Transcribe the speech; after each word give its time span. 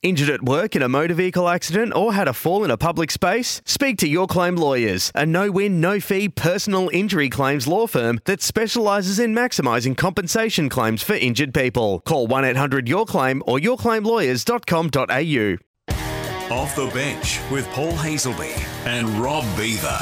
Injured 0.00 0.30
at 0.30 0.44
work 0.44 0.76
in 0.76 0.82
a 0.82 0.88
motor 0.88 1.14
vehicle 1.14 1.48
accident 1.48 1.92
or 1.92 2.14
had 2.14 2.28
a 2.28 2.32
fall 2.32 2.62
in 2.62 2.70
a 2.70 2.76
public 2.76 3.10
space? 3.10 3.60
Speak 3.64 3.98
to 3.98 4.06
Your 4.06 4.28
Claim 4.28 4.54
Lawyers, 4.54 5.10
a 5.12 5.26
no 5.26 5.50
win, 5.50 5.80
no 5.80 5.98
fee 5.98 6.28
personal 6.28 6.88
injury 6.92 7.28
claims 7.28 7.66
law 7.66 7.88
firm 7.88 8.20
that 8.24 8.40
specialises 8.40 9.18
in 9.18 9.34
maximising 9.34 9.96
compensation 9.96 10.68
claims 10.68 11.02
for 11.02 11.14
injured 11.14 11.52
people. 11.52 11.98
Call 12.06 12.28
1 12.28 12.44
800 12.44 12.88
Your 12.88 13.06
Claim 13.06 13.42
or 13.44 13.58
yourclaimlawyers.com.au. 13.58 16.54
Off 16.54 16.76
the 16.76 16.86
bench 16.94 17.40
with 17.50 17.66
Paul 17.70 17.94
Hasleby 17.94 18.56
and 18.86 19.08
Rob 19.20 19.44
Beaver. 19.56 19.98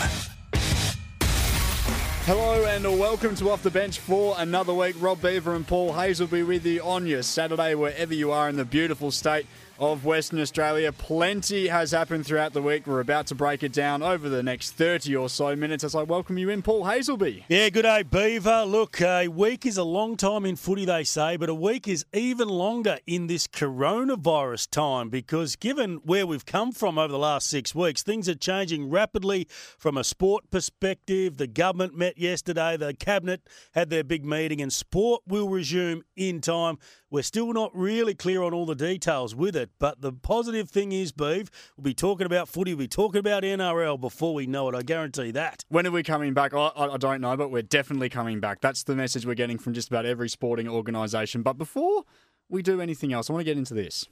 Hello 2.27 2.67
and 2.67 2.85
welcome 2.99 3.35
to 3.37 3.51
Off 3.51 3.63
the 3.63 3.71
Bench 3.71 3.99
for 3.99 4.35
another 4.37 4.75
week. 4.75 4.95
Rob 4.99 5.23
Beaver 5.23 5.55
and 5.55 5.67
Paul 5.67 5.95
Hayes 5.95 6.21
will 6.21 6.27
be 6.27 6.43
with 6.43 6.67
you 6.67 6.83
on 6.83 7.07
your 7.07 7.23
Saturday, 7.23 7.75
wherever 7.75 8.13
you 8.13 8.31
are 8.33 8.51
in 8.51 8.57
the 8.57 8.67
beautiful 8.67 9.11
state 9.11 9.47
of 9.79 10.05
Western 10.05 10.41
Australia. 10.41 10.93
Plenty 10.93 11.69
has 11.69 11.91
happened 11.91 12.27
throughout 12.27 12.53
the 12.53 12.63
week. 12.63 12.87
We're 12.87 13.01
about 13.01 13.27
to 13.29 13.35
break 13.35 13.63
it 13.63 13.73
down 13.73 14.03
over 14.03 14.29
the 14.29 14.43
next 14.43 14.73
30 14.73 15.15
or 15.17 15.29
so 15.29 15.55
minutes 15.57 15.85
as 15.85 15.95
I 15.95 16.03
welcome 16.03 16.39
you 16.39 16.49
in, 16.51 16.63
Paul 16.63 16.85
Hasleby. 16.85 17.45
Yeah, 17.49 17.69
good 17.69 17.83
day, 17.83 18.03
Beaver. 18.03 18.65
Look, 18.65 19.01
a 19.01 19.29
week 19.29 19.67
is 19.67 19.77
a 19.77 19.85
long 19.85 20.17
time 20.17 20.45
in 20.45 20.57
footy, 20.57 20.85
they 20.85 21.05
say, 21.05 21.37
but 21.37 21.49
a 21.49 21.55
week 21.55 21.87
is 21.89 22.05
even 22.13 22.49
longer 22.49 22.99
in 23.07 23.27
this 23.27 23.47
coronavirus 23.47 24.71
time 24.71 25.11
because 25.11 25.57
given 25.57 26.01
where 26.05 26.27
we've 26.27 26.47
come 26.47 26.73
from 26.73 26.99
over 26.99 27.13
the 27.13 27.19
last 27.19 27.49
six 27.49 27.75
weeks, 27.75 28.03
things 28.03 28.29
are 28.29 28.35
changing 28.35 28.89
rapidly 28.89 29.47
from 29.79 29.97
a 29.97 30.05
sport 30.05 30.51
perspective. 30.51 31.37
The 31.37 31.47
government 31.47 31.97
met 31.97 32.19
yesterday, 32.19 32.77
the 32.77 32.95
cabinet 32.95 33.43
had 33.73 33.91
their 33.91 34.05
big 34.05 34.25
meeting, 34.25 34.61
and 34.61 34.73
sport 34.73 35.23
will 35.27 35.49
resume 35.49 36.03
in 36.17 36.41
time. 36.41 36.79
We're 37.09 37.23
still 37.23 37.53
not 37.53 37.71
really 37.75 38.15
clear 38.15 38.43
on 38.43 38.53
all 38.53 38.67
the 38.67 38.75
details 38.75 39.35
with 39.35 39.55
it, 39.55 39.66
but 39.79 40.01
the 40.01 40.13
positive 40.13 40.71
thing 40.71 40.93
is, 40.93 41.13
Beeve, 41.13 41.51
we'll 41.77 41.85
be 41.85 41.95
talking 41.95 42.27
about 42.27 42.49
footy, 42.49 42.75
we'll 42.75 42.85
be 42.85 42.89
talking 42.89 43.19
about 43.19 43.43
NRL 43.43 44.01
before 44.01 44.35
we 44.35 44.47
know 44.47 44.69
it. 44.69 44.75
I 44.75 44.83
guarantee 44.83 45.31
that. 45.33 45.65
When 45.69 45.87
are 45.87 45.91
we 45.91 46.03
coming 46.03 46.35
back? 46.35 46.55
I, 46.55 46.69
I, 46.69 46.95
I 46.95 46.97
don't 46.97 47.21
know, 47.21 47.37
but 47.37 47.51
we're 47.51 47.63
definitely 47.63 48.09
coming 48.09 48.41
back. 48.41 48.61
That's 48.61 48.85
the 48.85 48.95
message 48.95 49.27
we're 49.27 49.35
getting 49.35 49.59
from 49.59 49.75
just 49.75 49.89
about 49.89 50.07
every 50.07 50.29
sporting 50.29 50.69
organisation. 50.69 51.43
But 51.43 51.59
before 51.59 52.05
we 52.49 52.63
do 52.63 52.81
anything 52.81 53.13
else, 53.13 53.29
I 53.29 53.33
want 53.33 53.41
to 53.41 53.45
get 53.45 53.59
into 53.59 53.75
this. 53.75 54.07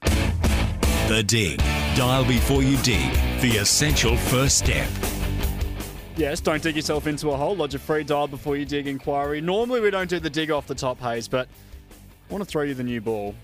The 1.09 1.23
Dig. 1.27 1.59
Dial 1.97 2.25
before 2.25 2.63
you 2.63 2.77
dig. 2.79 3.13
The 3.41 3.59
essential 3.61 4.17
first 4.17 4.59
step. 4.59 4.89
Yes, 6.17 6.41
don't 6.41 6.63
dig 6.63 6.77
yourself 6.77 7.07
into 7.07 7.31
a 7.31 7.37
hole. 7.37 7.57
Lodge 7.57 7.75
a 7.75 7.79
free 7.79 8.05
dial 8.05 8.27
before 8.27 8.57
you 8.57 8.65
dig 8.65 8.87
inquiry. 8.87 9.41
Normally 9.41 9.81
we 9.81 9.91
don't 9.91 10.09
do 10.09 10.19
the 10.19 10.31
dig 10.31 10.51
off 10.51 10.67
the 10.67 10.75
top, 10.75 10.99
Hayes, 11.01 11.29
but 11.29 11.49
I 12.29 12.33
want 12.33 12.43
to 12.43 12.51
throw 12.51 12.63
you 12.63 12.75
the 12.75 12.85
new 12.85 13.01
ball 13.01 13.35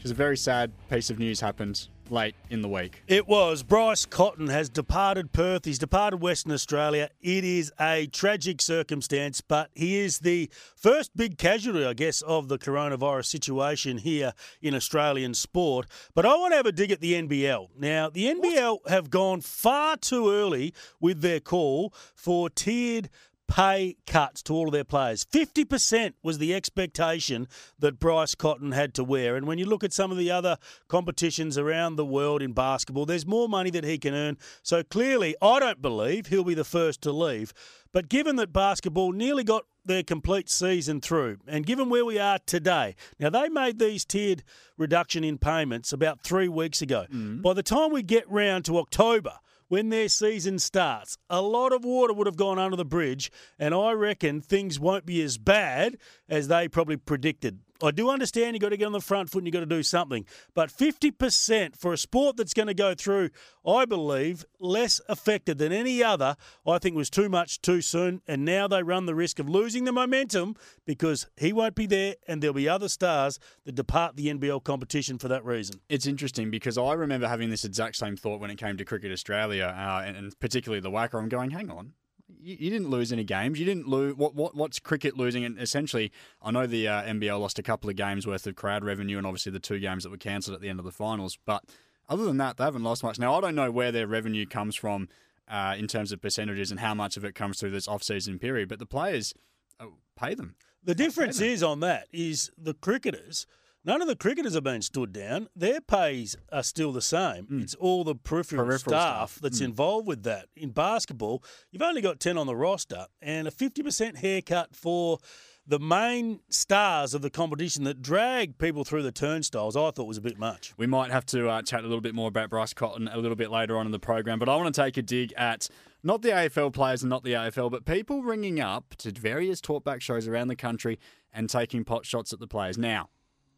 because 0.00 0.10
a 0.10 0.14
very 0.14 0.36
sad 0.36 0.72
piece 0.88 1.10
of 1.10 1.18
news 1.18 1.40
happened 1.40 1.88
late 2.08 2.34
in 2.48 2.62
the 2.62 2.68
week. 2.68 3.02
It 3.06 3.28
was. 3.28 3.62
Bryce 3.62 4.06
Cotton 4.06 4.46
has 4.46 4.70
departed 4.70 5.30
Perth. 5.30 5.66
He's 5.66 5.78
departed 5.78 6.22
Western 6.22 6.52
Australia. 6.52 7.10
It 7.20 7.44
is 7.44 7.70
a 7.78 8.06
tragic 8.06 8.62
circumstance, 8.62 9.42
but 9.42 9.68
he 9.74 9.98
is 9.98 10.20
the 10.20 10.48
first 10.74 11.14
big 11.14 11.36
casualty, 11.36 11.84
I 11.84 11.92
guess, 11.92 12.22
of 12.22 12.48
the 12.48 12.58
coronavirus 12.58 13.26
situation 13.26 13.98
here 13.98 14.32
in 14.62 14.74
Australian 14.74 15.34
sport. 15.34 15.86
But 16.14 16.24
I 16.24 16.34
want 16.34 16.52
to 16.52 16.56
have 16.56 16.66
a 16.66 16.72
dig 16.72 16.90
at 16.90 17.00
the 17.00 17.12
NBL. 17.12 17.68
Now, 17.78 18.08
the 18.08 18.26
NBL 18.26 18.88
have 18.88 19.10
gone 19.10 19.42
far 19.42 19.98
too 19.98 20.32
early 20.32 20.72
with 20.98 21.20
their 21.20 21.40
call 21.40 21.92
for 22.14 22.48
tiered 22.48 23.10
pay 23.50 23.96
cuts 24.06 24.42
to 24.44 24.54
all 24.54 24.68
of 24.68 24.72
their 24.72 24.84
players. 24.84 25.24
50% 25.24 26.14
was 26.22 26.38
the 26.38 26.54
expectation 26.54 27.48
that 27.80 27.98
Bryce 27.98 28.36
Cotton 28.36 28.70
had 28.72 28.94
to 28.94 29.04
wear. 29.04 29.34
And 29.34 29.46
when 29.46 29.58
you 29.58 29.66
look 29.66 29.82
at 29.82 29.92
some 29.92 30.12
of 30.12 30.16
the 30.16 30.30
other 30.30 30.56
competitions 30.88 31.58
around 31.58 31.96
the 31.96 32.04
world 32.04 32.42
in 32.42 32.52
basketball, 32.52 33.06
there's 33.06 33.26
more 33.26 33.48
money 33.48 33.70
that 33.70 33.82
he 33.82 33.98
can 33.98 34.14
earn. 34.14 34.38
So 34.62 34.84
clearly, 34.84 35.34
I 35.42 35.58
don't 35.58 35.82
believe 35.82 36.28
he'll 36.28 36.44
be 36.44 36.54
the 36.54 36.64
first 36.64 37.02
to 37.02 37.12
leave. 37.12 37.52
But 37.92 38.08
given 38.08 38.36
that 38.36 38.52
basketball 38.52 39.10
nearly 39.10 39.42
got 39.42 39.64
their 39.84 40.04
complete 40.04 40.48
season 40.48 41.00
through, 41.00 41.38
and 41.48 41.66
given 41.66 41.90
where 41.90 42.04
we 42.04 42.20
are 42.20 42.38
today, 42.46 42.94
now 43.18 43.30
they 43.30 43.48
made 43.48 43.80
these 43.80 44.04
tiered 44.04 44.44
reduction 44.78 45.24
in 45.24 45.38
payments 45.38 45.92
about 45.92 46.22
three 46.22 46.46
weeks 46.46 46.80
ago. 46.82 47.06
Mm. 47.12 47.42
By 47.42 47.54
the 47.54 47.64
time 47.64 47.90
we 47.90 48.04
get 48.04 48.30
round 48.30 48.64
to 48.66 48.78
October, 48.78 49.32
when 49.70 49.88
their 49.88 50.08
season 50.08 50.58
starts. 50.58 51.16
A 51.30 51.40
lot 51.40 51.72
of 51.72 51.84
water 51.84 52.12
would 52.12 52.26
have 52.26 52.36
gone 52.36 52.58
under 52.58 52.76
the 52.76 52.84
bridge, 52.84 53.30
and 53.56 53.72
I 53.72 53.92
reckon 53.92 54.40
things 54.40 54.80
won't 54.80 55.06
be 55.06 55.22
as 55.22 55.38
bad 55.38 55.96
as 56.28 56.48
they 56.48 56.66
probably 56.66 56.96
predicted. 56.96 57.60
I 57.82 57.90
do 57.90 58.10
understand 58.10 58.54
you've 58.54 58.62
got 58.62 58.70
to 58.70 58.76
get 58.76 58.86
on 58.86 58.92
the 58.92 59.00
front 59.00 59.30
foot 59.30 59.38
and 59.38 59.46
you've 59.46 59.54
got 59.54 59.60
to 59.60 59.66
do 59.66 59.82
something. 59.82 60.26
But 60.54 60.70
50% 60.70 61.76
for 61.76 61.92
a 61.92 61.98
sport 61.98 62.36
that's 62.36 62.54
going 62.54 62.68
to 62.68 62.74
go 62.74 62.94
through, 62.94 63.30
I 63.66 63.84
believe, 63.84 64.44
less 64.58 65.00
affected 65.08 65.58
than 65.58 65.72
any 65.72 66.02
other, 66.02 66.36
I 66.66 66.78
think 66.78 66.96
was 66.96 67.10
too 67.10 67.28
much 67.28 67.60
too 67.60 67.80
soon. 67.80 68.22
And 68.26 68.44
now 68.44 68.68
they 68.68 68.82
run 68.82 69.06
the 69.06 69.14
risk 69.14 69.38
of 69.38 69.48
losing 69.48 69.84
the 69.84 69.92
momentum 69.92 70.56
because 70.86 71.26
he 71.36 71.52
won't 71.52 71.74
be 71.74 71.86
there 71.86 72.16
and 72.26 72.42
there'll 72.42 72.54
be 72.54 72.68
other 72.68 72.88
stars 72.88 73.38
that 73.64 73.74
depart 73.74 74.16
the 74.16 74.26
NBL 74.26 74.64
competition 74.64 75.18
for 75.18 75.28
that 75.28 75.44
reason. 75.44 75.80
It's 75.88 76.06
interesting 76.06 76.50
because 76.50 76.78
I 76.78 76.92
remember 76.92 77.28
having 77.28 77.50
this 77.50 77.64
exact 77.64 77.96
same 77.96 78.16
thought 78.16 78.40
when 78.40 78.50
it 78.50 78.56
came 78.56 78.76
to 78.76 78.84
Cricket 78.84 79.12
Australia 79.12 79.74
uh, 79.76 80.02
and, 80.04 80.16
and 80.16 80.40
particularly 80.40 80.80
the 80.80 80.90
WACA. 80.90 81.18
I'm 81.18 81.28
going, 81.28 81.50
hang 81.50 81.70
on, 81.70 81.92
you, 82.40 82.56
you, 82.58 82.70
didn't 82.70 82.90
lose 82.90 83.12
any 83.12 83.24
games. 83.24 83.58
You 83.58 83.64
didn't 83.64 83.88
lose. 83.88 84.14
What, 84.14 84.34
what 84.34 84.54
what's 84.54 84.78
cricket 84.78 85.16
losing? 85.16 85.44
And 85.44 85.58
essentially, 85.58 86.12
I 86.42 86.50
know 86.50 86.66
the 86.66 86.88
uh, 86.88 87.02
NBL 87.02 87.40
lost 87.40 87.58
a 87.58 87.62
couple 87.62 87.90
of 87.90 87.96
games 87.96 88.26
worth 88.26 88.46
of 88.46 88.56
crowd 88.56 88.84
revenue, 88.84 89.18
and 89.18 89.26
obviously 89.26 89.52
the 89.52 89.60
two 89.60 89.78
games 89.78 90.04
that 90.04 90.10
were 90.10 90.16
cancelled 90.16 90.54
at 90.54 90.60
the 90.60 90.68
end 90.68 90.78
of 90.78 90.84
the 90.84 90.92
finals. 90.92 91.38
But 91.44 91.64
other 92.08 92.24
than 92.24 92.36
that, 92.38 92.56
they 92.56 92.64
haven't 92.64 92.82
lost 92.82 93.02
much. 93.02 93.18
Now 93.18 93.34
I 93.34 93.40
don't 93.40 93.54
know 93.54 93.70
where 93.70 93.92
their 93.92 94.06
revenue 94.06 94.46
comes 94.46 94.76
from 94.76 95.08
uh, 95.48 95.74
in 95.78 95.86
terms 95.86 96.12
of 96.12 96.20
percentages 96.20 96.70
and 96.70 96.80
how 96.80 96.94
much 96.94 97.16
of 97.16 97.24
it 97.24 97.34
comes 97.34 97.58
through 97.58 97.70
this 97.70 97.88
off-season 97.88 98.38
period. 98.38 98.68
But 98.68 98.78
the 98.78 98.86
players 98.86 99.34
oh, 99.78 99.94
pay 100.16 100.34
them. 100.34 100.54
The 100.82 100.94
difference 100.94 101.40
is 101.40 101.62
on 101.62 101.80
that 101.80 102.08
is 102.12 102.50
the 102.56 102.74
cricketers 102.74 103.46
None 103.82 104.02
of 104.02 104.08
the 104.08 104.16
cricketers 104.16 104.54
have 104.54 104.64
been 104.64 104.82
stood 104.82 105.12
down. 105.12 105.48
Their 105.56 105.80
pays 105.80 106.36
are 106.52 106.62
still 106.62 106.92
the 106.92 107.00
same. 107.00 107.46
Mm. 107.46 107.62
It's 107.62 107.74
all 107.76 108.04
the 108.04 108.14
peripheral, 108.14 108.66
peripheral 108.66 108.98
staff, 108.98 109.30
stuff. 109.30 109.42
that's 109.42 109.60
mm. 109.60 109.66
involved 109.66 110.06
with 110.06 110.22
that. 110.24 110.46
In 110.54 110.70
basketball, 110.70 111.42
you've 111.70 111.82
only 111.82 112.02
got 112.02 112.20
10 112.20 112.36
on 112.36 112.46
the 112.46 112.56
roster 112.56 113.06
and 113.22 113.48
a 113.48 113.50
50% 113.50 114.18
haircut 114.18 114.76
for 114.76 115.18
the 115.66 115.78
main 115.78 116.40
stars 116.50 117.14
of 117.14 117.22
the 117.22 117.30
competition 117.30 117.84
that 117.84 118.02
drag 118.02 118.58
people 118.58 118.84
through 118.84 119.02
the 119.02 119.12
turnstiles, 119.12 119.76
I 119.76 119.90
thought 119.92 120.06
was 120.06 120.18
a 120.18 120.22
bit 120.22 120.38
much. 120.38 120.74
We 120.76 120.86
might 120.86 121.10
have 121.10 121.24
to 121.26 121.48
uh, 121.48 121.62
chat 121.62 121.80
a 121.80 121.86
little 121.86 122.00
bit 122.00 122.14
more 122.14 122.28
about 122.28 122.50
Bryce 122.50 122.74
Cotton 122.74 123.08
a 123.08 123.18
little 123.18 123.36
bit 123.36 123.50
later 123.50 123.78
on 123.78 123.86
in 123.86 123.92
the 123.92 123.98
program, 123.98 124.38
but 124.38 124.48
I 124.48 124.56
want 124.56 124.74
to 124.74 124.82
take 124.82 124.96
a 124.96 125.02
dig 125.02 125.32
at 125.34 125.68
not 126.02 126.22
the 126.22 126.30
AFL 126.30 126.72
players 126.72 127.02
and 127.02 127.10
not 127.10 127.24
the 127.24 127.32
AFL, 127.34 127.70
but 127.70 127.84
people 127.84 128.22
ringing 128.22 128.58
up 128.58 128.94
to 128.98 129.12
various 129.12 129.60
talkback 129.60 130.00
shows 130.00 130.26
around 130.26 130.48
the 130.48 130.56
country 130.56 130.98
and 131.32 131.48
taking 131.48 131.84
pot 131.84 132.04
shots 132.04 132.32
at 132.32 132.40
the 132.40 132.48
players. 132.48 132.76
Now, 132.76 133.08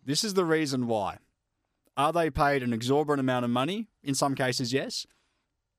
this 0.04 0.24
is 0.24 0.34
the 0.34 0.44
reason 0.44 0.86
why. 0.86 1.18
Are 1.96 2.12
they 2.12 2.30
paid 2.30 2.62
an 2.62 2.72
exorbitant 2.72 3.20
amount 3.20 3.44
of 3.44 3.50
money? 3.50 3.88
In 4.02 4.14
some 4.14 4.34
cases, 4.34 4.72
yes. 4.72 5.06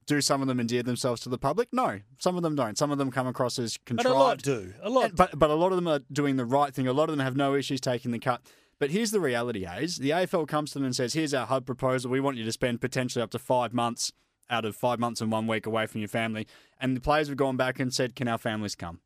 Do 0.06 0.21
some 0.21 0.42
of 0.42 0.47
them 0.47 0.59
endear 0.59 0.83
themselves 0.83 1.21
to 1.21 1.30
the 1.30 1.38
public? 1.38 1.69
No, 1.71 2.01
some 2.19 2.36
of 2.36 2.44
them 2.44 2.56
don't. 2.56 2.77
Some 2.77 2.92
of 2.92 2.97
them 2.97 3.09
come 3.09 3.25
across 3.25 3.57
as 3.57 3.77
contrived. 3.86 4.09
But 4.09 4.15
a 4.15 4.19
lot 4.19 4.42
do. 4.42 4.74
A 4.81 4.89
lot. 4.89 5.15
But 5.15 5.39
but 5.39 5.50
a 5.50 5.56
lot 5.56 5.71
of 5.71 5.77
them 5.77 5.88
are 5.88 6.01
doing 6.12 6.36
the 6.36 6.45
right 6.45 6.74
thing. 6.74 6.88
A 6.88 6.94
lot 6.94 7.09
of 7.09 7.15
them 7.15 7.24
have 7.24 7.38
no 7.38 7.56
issues 7.56 7.80
taking 7.80 8.12
the 8.12 8.19
cut. 8.19 8.42
But 8.80 8.92
here's 8.92 9.12
the 9.12 9.21
reality, 9.21 9.65
A's. 9.65 9.97
The 9.97 10.09
AFL 10.09 10.47
comes 10.47 10.71
to 10.71 10.80
them 10.80 10.86
and 10.86 10.95
says, 10.95 11.13
"Here's 11.13 11.33
our 11.33 11.45
hub 11.45 11.65
proposal. 11.65 12.12
We 12.12 12.19
want 12.19 12.36
you 12.36 12.44
to 12.44 12.51
spend 12.51 12.81
potentially 12.81 13.24
up 13.24 13.31
to 13.31 13.39
five 13.39 13.74
months 13.74 14.12
out 14.50 14.65
of 14.65 14.75
five 14.75 15.00
months 15.00 15.21
and 15.21 15.31
one 15.31 15.47
week 15.47 15.65
away 15.65 15.86
from 15.86 16.01
your 16.01 16.09
family." 16.09 16.47
And 16.81 16.97
the 16.97 17.01
players 17.01 17.30
have 17.30 17.38
gone 17.38 17.56
back 17.56 17.80
and 17.80 17.94
said, 17.94 18.13
"Can 18.13 18.27
our 18.27 18.38
families 18.38 18.75
come?" 18.75 19.00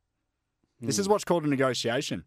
Mm. 0.81 0.87
This 0.87 0.97
hmm. 0.97 1.01
is 1.01 1.09
what's 1.09 1.23
called 1.23 1.45
a 1.45 1.47
negotiation. 1.47 2.25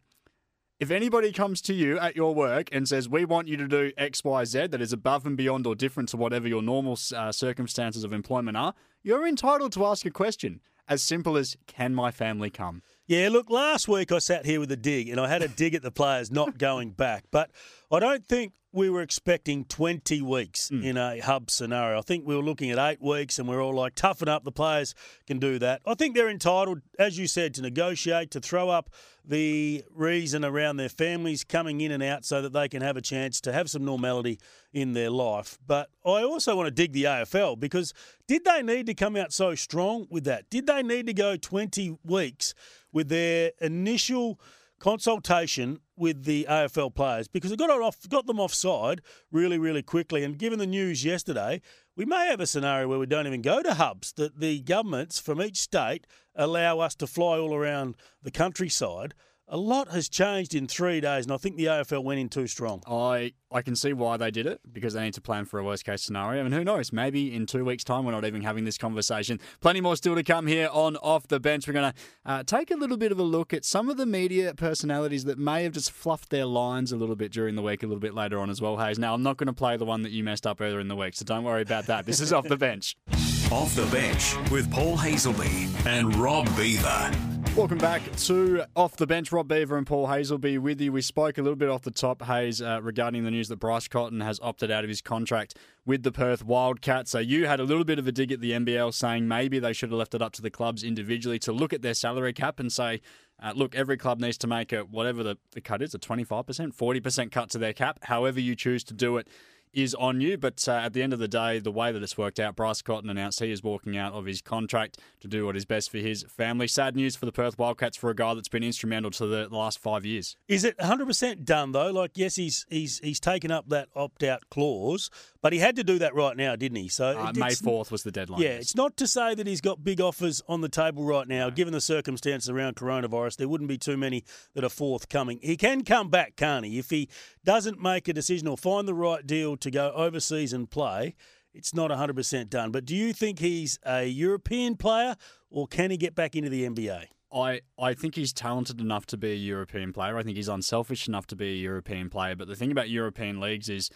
If 0.81 0.91
anybody 0.91 1.31
comes 1.31 1.61
to 1.63 1.75
you 1.75 1.99
at 1.99 2.17
your 2.17 2.35
work 2.35 2.71
and 2.73 2.89
says, 2.89 3.07
We 3.07 3.27
want 3.27 3.49
you 3.49 3.59
to 3.59 3.69
do 3.69 3.93
X, 3.99 4.25
Y, 4.25 4.45
Z 4.47 4.69
that 4.69 4.81
is 4.81 4.95
above 4.95 5.27
and 5.27 5.37
beyond 5.37 5.67
or 5.67 5.75
different 5.75 6.09
to 6.09 6.17
whatever 6.17 6.49
your 6.49 6.63
normal 6.63 6.99
uh, 7.15 7.31
circumstances 7.33 8.03
of 8.03 8.15
employment 8.15 8.57
are, 8.57 8.73
you're 9.03 9.27
entitled 9.27 9.73
to 9.73 9.85
ask 9.85 10.07
a 10.07 10.11
question 10.11 10.63
as 10.89 11.03
simple 11.03 11.37
as, 11.37 11.55
Can 11.67 11.95
my 11.95 12.11
family 12.11 12.49
come? 12.49 12.81
Yeah, 13.07 13.29
look, 13.29 13.51
last 13.51 13.89
week 13.89 14.11
I 14.11 14.21
sat 14.21 14.47
here 14.47 14.59
with 14.59 14.73
a 14.73 14.77
dig 14.77 15.11
and 15.11 15.21
I 15.21 15.29
had 15.29 15.43
a 15.43 15.49
dig 15.49 15.75
at 15.75 15.83
the 15.83 15.91
players 15.91 16.31
not 16.31 16.57
going 16.57 16.93
back. 16.93 17.25
But 17.31 17.51
I 17.93 18.01
don't 18.01 18.27
think 18.27 18.55
we 18.73 18.89
were 18.89 19.03
expecting 19.03 19.65
20 19.65 20.23
weeks 20.23 20.69
Hmm. 20.69 20.83
in 20.85 20.97
a 20.97 21.19
hub 21.21 21.51
scenario. 21.51 21.99
I 21.99 22.03
think 22.03 22.27
we 22.27 22.37
were 22.37 22.43
looking 22.43 22.71
at 22.71 22.79
eight 22.79 23.03
weeks 23.03 23.39
and 23.39 23.49
we're 23.49 23.63
all 23.63 23.75
like, 23.75 23.95
toughen 23.97 24.29
up, 24.29 24.45
the 24.45 24.53
players 24.53 24.95
can 25.27 25.39
do 25.39 25.59
that. 25.59 25.83
I 25.87 25.95
think 25.95 26.15
they're 26.15 26.29
entitled, 26.29 26.81
as 26.99 27.19
you 27.19 27.27
said, 27.27 27.55
to 27.55 27.63
negotiate, 27.63 28.31
to 28.33 28.41
throw 28.41 28.69
up 28.69 28.91
the 29.25 29.85
reason 29.95 30.45
around 30.45 30.77
their 30.77 30.89
families 30.89 31.45
coming 31.45 31.81
in 31.81 31.91
and 31.93 32.03
out 32.03 32.25
so 32.25 32.41
that 32.43 32.53
they 32.53 32.69
can 32.69 32.81
have 32.83 32.97
a 32.97 33.01
chance 33.03 33.41
to 33.43 33.53
have 33.53 33.69
some 33.69 33.85
normality 33.85 34.39
in 34.73 34.93
their 34.93 35.11
life. 35.11 35.59
But 35.67 35.91
I 36.05 36.23
also 36.23 36.57
want 36.57 36.67
to 36.69 36.71
dig 36.71 36.93
the 36.93 37.05
AFL 37.05 37.57
because 37.59 37.93
did 38.29 38.45
they 38.45 38.63
need 38.63 38.87
to 38.87 38.95
come 38.95 39.17
out 39.17 39.33
so 39.33 39.55
strong 39.55 40.07
with 40.11 40.25
that? 40.25 40.49
Did 40.49 40.67
they 40.67 40.83
need 40.83 41.07
to 41.07 41.13
go 41.13 41.37
20 41.37 41.99
weeks 42.05 42.55
with 42.93 43.09
their 43.09 43.53
initial 43.61 44.41
consultation 44.79 45.79
with 46.01 46.25
the 46.25 46.47
AFL 46.49 46.95
players 46.95 47.29
because 47.29 47.53
it 47.53 47.59
got 47.59 47.71
off, 47.71 48.09
got 48.09 48.27
them 48.27 48.41
offside 48.41 49.03
really, 49.31 49.59
really 49.59 49.83
quickly. 49.83 50.25
And 50.25 50.39
given 50.39 50.59
the 50.59 50.67
news 50.67 51.05
yesterday, 51.05 51.61
we 51.95 52.07
may 52.07 52.27
have 52.29 52.41
a 52.41 52.47
scenario 52.47 52.89
where 52.89 52.99
we 52.99 53.07
don't 53.07 53.27
even 53.27 53.43
go 53.43 53.63
to 53.63 53.75
hubs. 53.75 54.13
That 54.15 54.41
the 54.41 54.61
governments 54.61 55.21
from 55.21 55.43
each 55.43 55.59
state 55.59 56.07
allow 56.35 56.81
us 56.81 56.95
to 56.97 57.07
fly 57.07 57.39
all 57.39 57.55
around 57.55 57.97
the 58.23 58.31
countryside. 58.31 59.15
A 59.53 59.57
lot 59.57 59.89
has 59.89 60.09
changed 60.09 60.55
in 60.55 60.69
three 60.69 61.01
days, 61.01 61.25
and 61.25 61.35
I 61.35 61.37
think 61.37 61.57
the 61.57 61.65
AFL 61.65 62.05
went 62.05 62.21
in 62.21 62.29
too 62.29 62.47
strong. 62.47 62.85
I 62.87 63.33
I 63.51 63.63
can 63.63 63.75
see 63.75 63.93
why 63.93 64.17
they 64.17 64.31
did 64.31 64.47
it 64.47 64.61
because 64.73 64.95
they 64.95 65.03
need 65.03 65.15
to 65.15 65.21
plan 65.21 65.45
for 65.45 65.59
a 65.59 65.65
worst 65.65 65.85
case 65.85 66.03
scenario. 66.03 66.45
And 66.45 66.55
who 66.55 66.63
knows? 66.63 66.93
Maybe 66.93 67.35
in 67.35 67.47
two 67.47 67.65
weeks' 67.65 67.83
time, 67.83 68.05
we're 68.05 68.13
not 68.13 68.25
even 68.25 68.43
having 68.43 68.65
this 68.65 68.79
conversation. 68.79 69.41
Plenty 69.61 69.81
more 69.81 69.97
still 69.97 70.15
to 70.15 70.23
come 70.23 70.47
here 70.47 70.69
on 70.73 70.97
Off 70.99 71.27
the 71.27 71.41
Bench. 71.41 71.67
We're 71.67 71.73
going 71.73 71.93
to 71.93 71.99
uh, 72.25 72.45
take 72.45 72.71
a 72.71 72.77
little 72.77 72.97
bit 72.97 73.11
of 73.11 73.19
a 73.19 73.25
look 73.25 73.53
at 73.53 73.65
some 73.65 73.89
of 73.89 73.97
the 73.97 74.07
media 74.07 74.55
personalities 74.55 75.25
that 75.25 75.37
may 75.37 75.65
have 75.65 75.73
just 75.73 75.91
fluffed 75.91 76.31
their 76.31 76.47
lines 76.47 76.93
a 76.93 76.97
little 76.97 77.17
bit 77.17 77.33
during 77.33 77.57
the 77.57 77.63
week, 77.63 77.83
a 77.83 77.87
little 77.89 77.99
bit 77.99 78.15
later 78.15 78.39
on 78.39 78.51
as 78.51 78.61
well, 78.61 78.77
Hayes. 78.77 79.01
Now, 79.01 79.15
I'm 79.15 79.25
not 79.25 79.37
going 79.37 79.49
to 79.49 79.53
play 79.53 79.77
the 79.77 79.85
one 79.85 80.03
that 80.03 80.13
you 80.13 80.23
messed 80.23 80.47
up 80.47 80.61
earlier 80.61 80.79
in 80.79 80.87
the 80.87 80.95
week, 80.95 81.17
so 81.17 81.25
don't 81.25 81.43
worry 81.43 81.63
about 81.63 81.87
that. 81.87 82.07
This 82.07 82.21
is 82.21 82.33
Off 82.33 82.47
the 82.47 82.57
Bench. 82.57 82.97
Off 83.51 83.75
the 83.75 83.87
bench 83.87 84.37
with 84.53 84.71
Paul 84.71 84.97
Hasleby 84.97 85.85
and 85.85 86.15
Rob 86.15 86.47
Beaver. 86.57 87.30
Welcome 87.57 87.79
back 87.79 88.01
to 88.17 88.65
Off 88.77 88.97
the 88.97 89.09
Bench. 89.09 89.33
Rob 89.33 89.49
Beaver 89.49 89.77
and 89.77 89.87
Paul 89.87 90.07
Hasleby 90.07 90.59
with 90.61 90.81
you. 90.81 90.93
We 90.93 91.03
spoke 91.03 91.37
a 91.37 91.43
little 91.43 91.57
bit 91.57 91.69
off 91.69 91.83
the 91.83 91.91
top, 91.91 92.23
Hayes, 92.23 92.63
uh, 92.63 92.81
regarding 92.81 93.25
the 93.25 93.31
news 93.31 93.49
that 93.49 93.57
Bryce 93.57 93.89
Cotton 93.89 94.21
has 94.21 94.39
opted 94.41 94.71
out 94.71 94.85
of 94.85 94.89
his 94.89 95.03
contract 95.03 95.57
with 95.85 96.05
the 96.05 96.13
Perth 96.13 96.45
Wildcats. 96.45 97.11
So 97.11 97.19
you 97.19 97.47
had 97.47 97.59
a 97.59 97.65
little 97.65 97.85
bit 97.85 97.99
of 97.99 98.07
a 98.07 98.13
dig 98.13 98.31
at 98.31 98.41
the 98.41 98.53
NBL 98.53 98.95
saying 98.95 99.27
maybe 99.27 99.59
they 99.59 99.73
should 99.73 99.91
have 99.91 99.99
left 99.99 100.15
it 100.15 100.23
up 100.23 100.33
to 100.35 100.43
the 100.43 100.51
clubs 100.51 100.85
individually 100.85 101.41
to 101.41 101.53
look 101.53 101.73
at 101.73 101.83
their 101.83 101.93
salary 101.93 102.33
cap 102.33 102.61
and 102.61 102.73
say, 102.73 103.01
uh, 103.43 103.53
look, 103.55 103.75
every 103.75 103.97
club 103.97 104.21
needs 104.21 104.39
to 104.39 104.47
make 104.47 104.73
a 104.73 104.83
whatever 104.83 105.25
the, 105.25 105.37
the 105.53 105.61
cut 105.61 105.83
is, 105.83 105.93
a 105.93 105.99
25%, 105.99 106.45
40% 106.73 107.33
cut 107.33 107.51
to 107.51 107.59
their 107.59 107.73
cap. 107.73 107.99
However 108.05 108.39
you 108.39 108.55
choose 108.55 108.85
to 108.85 108.95
do 108.95 109.17
it 109.17 109.27
is 109.73 109.95
on 109.95 110.21
you. 110.21 110.37
But 110.37 110.67
uh, 110.69 110.73
at 110.73 110.93
the 110.93 111.03
end 111.03 111.13
of 111.13 111.19
the 111.19 111.29
day, 111.29 111.59
the 111.59 111.71
way 111.71 111.93
that 111.93 112.03
it's 112.03 112.19
worked 112.19 112.41
out, 112.41 112.57
Bryce 112.57 112.83
Cotton 112.83 113.09
announced 113.09 113.41
he 113.41 113.53
is 113.53 113.63
walking 113.63 113.97
out 113.97 114.13
of 114.13 114.27
his 114.27 114.43
contract 114.43 114.99
to 115.21 115.29
do 115.29 115.47
what 115.47 115.57
is 115.57 115.65
best 115.65 115.91
for 115.91 115.99
his 115.99 116.25
family. 116.25 116.67
Sad 116.67 116.97
news 116.97 117.17
for 117.17 117.27
the 117.27 117.33
Perth 117.33 117.59
Wildcats 117.59 117.97
for 117.97 118.11
a 118.11 118.15
guy 118.15 118.35
that's 118.35 118.49
been 118.49 118.63
instrumental 118.65 119.11
to 119.13 119.27
the, 119.27 119.49
last 119.51 119.79
five 119.79 120.05
years. 120.05 120.37
Is 120.49 120.65
it 120.65 120.77
100% 120.79 121.45
done 121.45 121.73
though? 121.73 121.91
Like, 121.91 122.13
yes, 122.15 122.37
he's 122.37 122.65
he's 122.69 123.01
he's 123.01 123.19
taken 123.21 123.51
up 123.51 123.69
that 123.69 123.89
opt 123.97 124.23
out 124.23 124.43
clause, 124.51 125.11
but 125.43 125.53
he 125.53 125.59
had 125.59 125.77
to 125.77 125.85
do 125.85 125.99
that 125.99 126.15
right 126.15 126.37
now, 126.37 126.57
didn't 126.57 126.77
he? 126.77 126.89
So 126.89 127.19
Uh, 127.19 127.33
May 127.35 127.49
4th 127.49 127.91
was 127.91 128.03
the 128.03 128.13
deadline. 128.13 128.41
Yeah, 128.41 128.51
yes. 128.51 128.63
it's 128.63 128.77
not 128.77 128.97
to 128.99 129.07
say 129.07 129.35
that 129.35 129.47
he's 129.47 129.61
got 129.61 129.83
big 129.83 130.01
offers 130.01 130.43
on 130.49 130.61
the 130.61 130.69
table 130.69 131.05
right 131.05 131.27
now. 131.27 131.51
Given 131.51 131.73
the 131.73 131.81
circumstances 131.81 132.49
around 132.49 132.77
coronavirus, 132.77 133.37
there 133.37 133.49
wouldn't 133.49 133.69
be 133.69 133.79
too 133.79 133.97
many 133.97 134.25
that 134.55 134.65
are 134.65 134.69
forthcoming. 134.69 135.41
He 135.43 135.57
can 135.57 135.83
come 135.85 136.09
back, 136.09 136.37
can't 136.37 136.65
he? 136.65 136.79
If 136.79 136.91
he 136.91 137.09
doesn't 137.45 137.81
make 137.81 138.09
a 138.09 138.13
decision 138.13 138.49
or 138.49 138.57
find 138.57 138.87
the 138.87 138.95
right 138.95 139.27
deal 139.27 139.57
to 139.61 139.71
go 139.71 139.93
overseas 139.93 140.53
and 140.53 140.71
play, 140.71 141.15
it's 141.53 141.75
not 141.75 141.91
100% 141.91 142.49
done. 142.49 142.71
But 142.71 142.85
do 142.85 142.95
you 142.95 143.13
think 143.13 143.39
he's 143.39 143.79
a 143.85 144.07
European 144.07 144.77
player 144.77 145.17
or 145.51 145.67
can 145.67 145.91
he 145.91 145.97
get 145.97 146.15
back 146.15 146.37
into 146.37 146.49
the 146.49 146.69
NBA? 146.69 147.07
I, 147.33 147.61
I 147.79 147.95
think 147.95 148.17
he's 148.17 148.33
talented 148.33 148.81
enough 148.81 149.07
to 149.07 149.17
be 149.17 149.33
a 149.33 149.37
European 149.37 149.93
player. 149.93 150.19
I 150.19 150.23
think 150.23 150.37
he's 150.37 150.49
unselfish 150.49 151.07
enough 151.07 151.27
to 151.29 151.37
be 151.37 151.53
a 151.53 151.57
European 151.57 152.11
player. 152.11 152.35
But 152.35 152.49
the 152.49 152.57
thing 152.57 152.73
about 152.73 152.91
European 152.91 153.39
leagues 153.39 153.69
is, 153.69 153.89